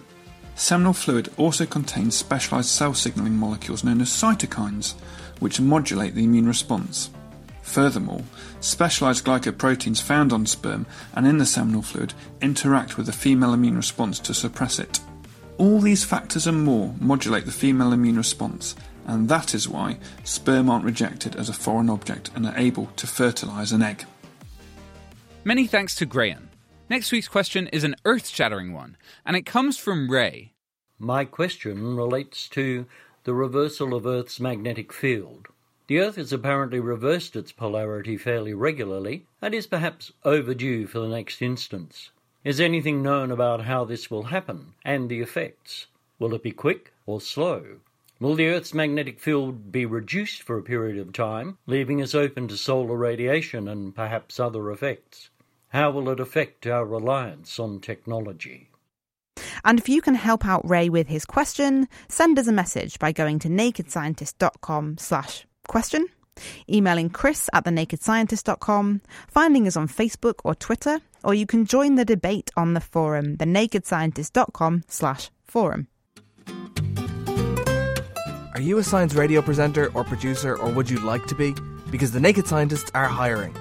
[0.54, 4.94] Seminal fluid also contains specialized cell signaling molecules known as cytokines,
[5.38, 7.10] which modulate the immune response.
[7.60, 8.24] Furthermore,
[8.60, 13.76] specialized glycoproteins found on sperm and in the seminal fluid interact with the female immune
[13.76, 14.98] response to suppress it.
[15.58, 18.74] All these factors and more modulate the female immune response,
[19.10, 23.08] and that is why sperm aren't rejected as a foreign object and are able to
[23.08, 24.04] fertilize an egg.
[25.42, 26.48] Many thanks to Graham.
[26.88, 28.96] Next week's question is an earth shattering one,
[29.26, 30.52] and it comes from Ray.
[30.98, 32.86] My question relates to
[33.24, 35.48] the reversal of Earth's magnetic field.
[35.88, 41.08] The Earth has apparently reversed its polarity fairly regularly and is perhaps overdue for the
[41.08, 42.10] next instance.
[42.44, 45.86] Is anything known about how this will happen and the effects?
[46.20, 47.80] Will it be quick or slow?
[48.20, 52.48] Will the Earth's magnetic field be reduced for a period of time, leaving us open
[52.48, 55.30] to solar radiation and perhaps other effects?
[55.68, 58.68] How will it affect our reliance on technology?
[59.64, 63.10] And if you can help out Ray with his question, send us a message by
[63.10, 66.06] going to nakedscientist.com slash question,
[66.68, 72.04] emailing chris at thenakedscientist.com, finding us on Facebook or Twitter, or you can join the
[72.04, 75.88] debate on the forum, thenakedscientist.com slash forum.
[78.60, 81.54] Are you a science radio presenter or producer, or would you like to be?
[81.90, 83.56] Because the Naked Scientists are hiring.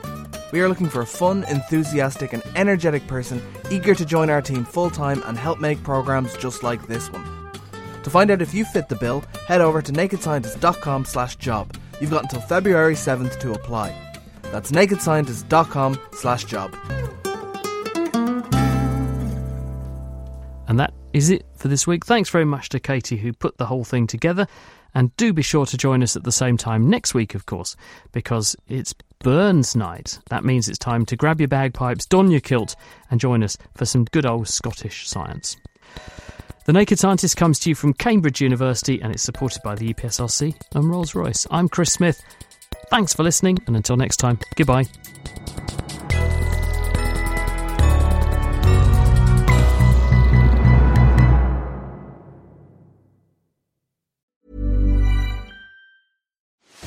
[0.51, 3.41] We are looking for a fun, enthusiastic, and energetic person
[3.71, 7.23] eager to join our team full time and help make programs just like this one.
[8.03, 11.73] To find out if you fit the bill, head over to nakedscientist.com slash job.
[12.01, 13.95] You've got until February 7th to apply.
[14.51, 16.75] That's nakedscientist.com slash job.
[20.67, 22.05] And that is it for this week.
[22.05, 24.45] Thanks very much to Katie who put the whole thing together.
[24.93, 27.75] And do be sure to join us at the same time next week, of course,
[28.11, 30.19] because it's Burns night.
[30.29, 32.75] That means it's time to grab your bagpipes, don your kilt,
[33.11, 35.57] and join us for some good old Scottish science.
[36.65, 40.55] The Naked Scientist comes to you from Cambridge University and it's supported by the EPSRC
[40.75, 41.47] and Rolls Royce.
[41.51, 42.21] I'm Chris Smith.
[42.89, 44.85] Thanks for listening, and until next time, goodbye.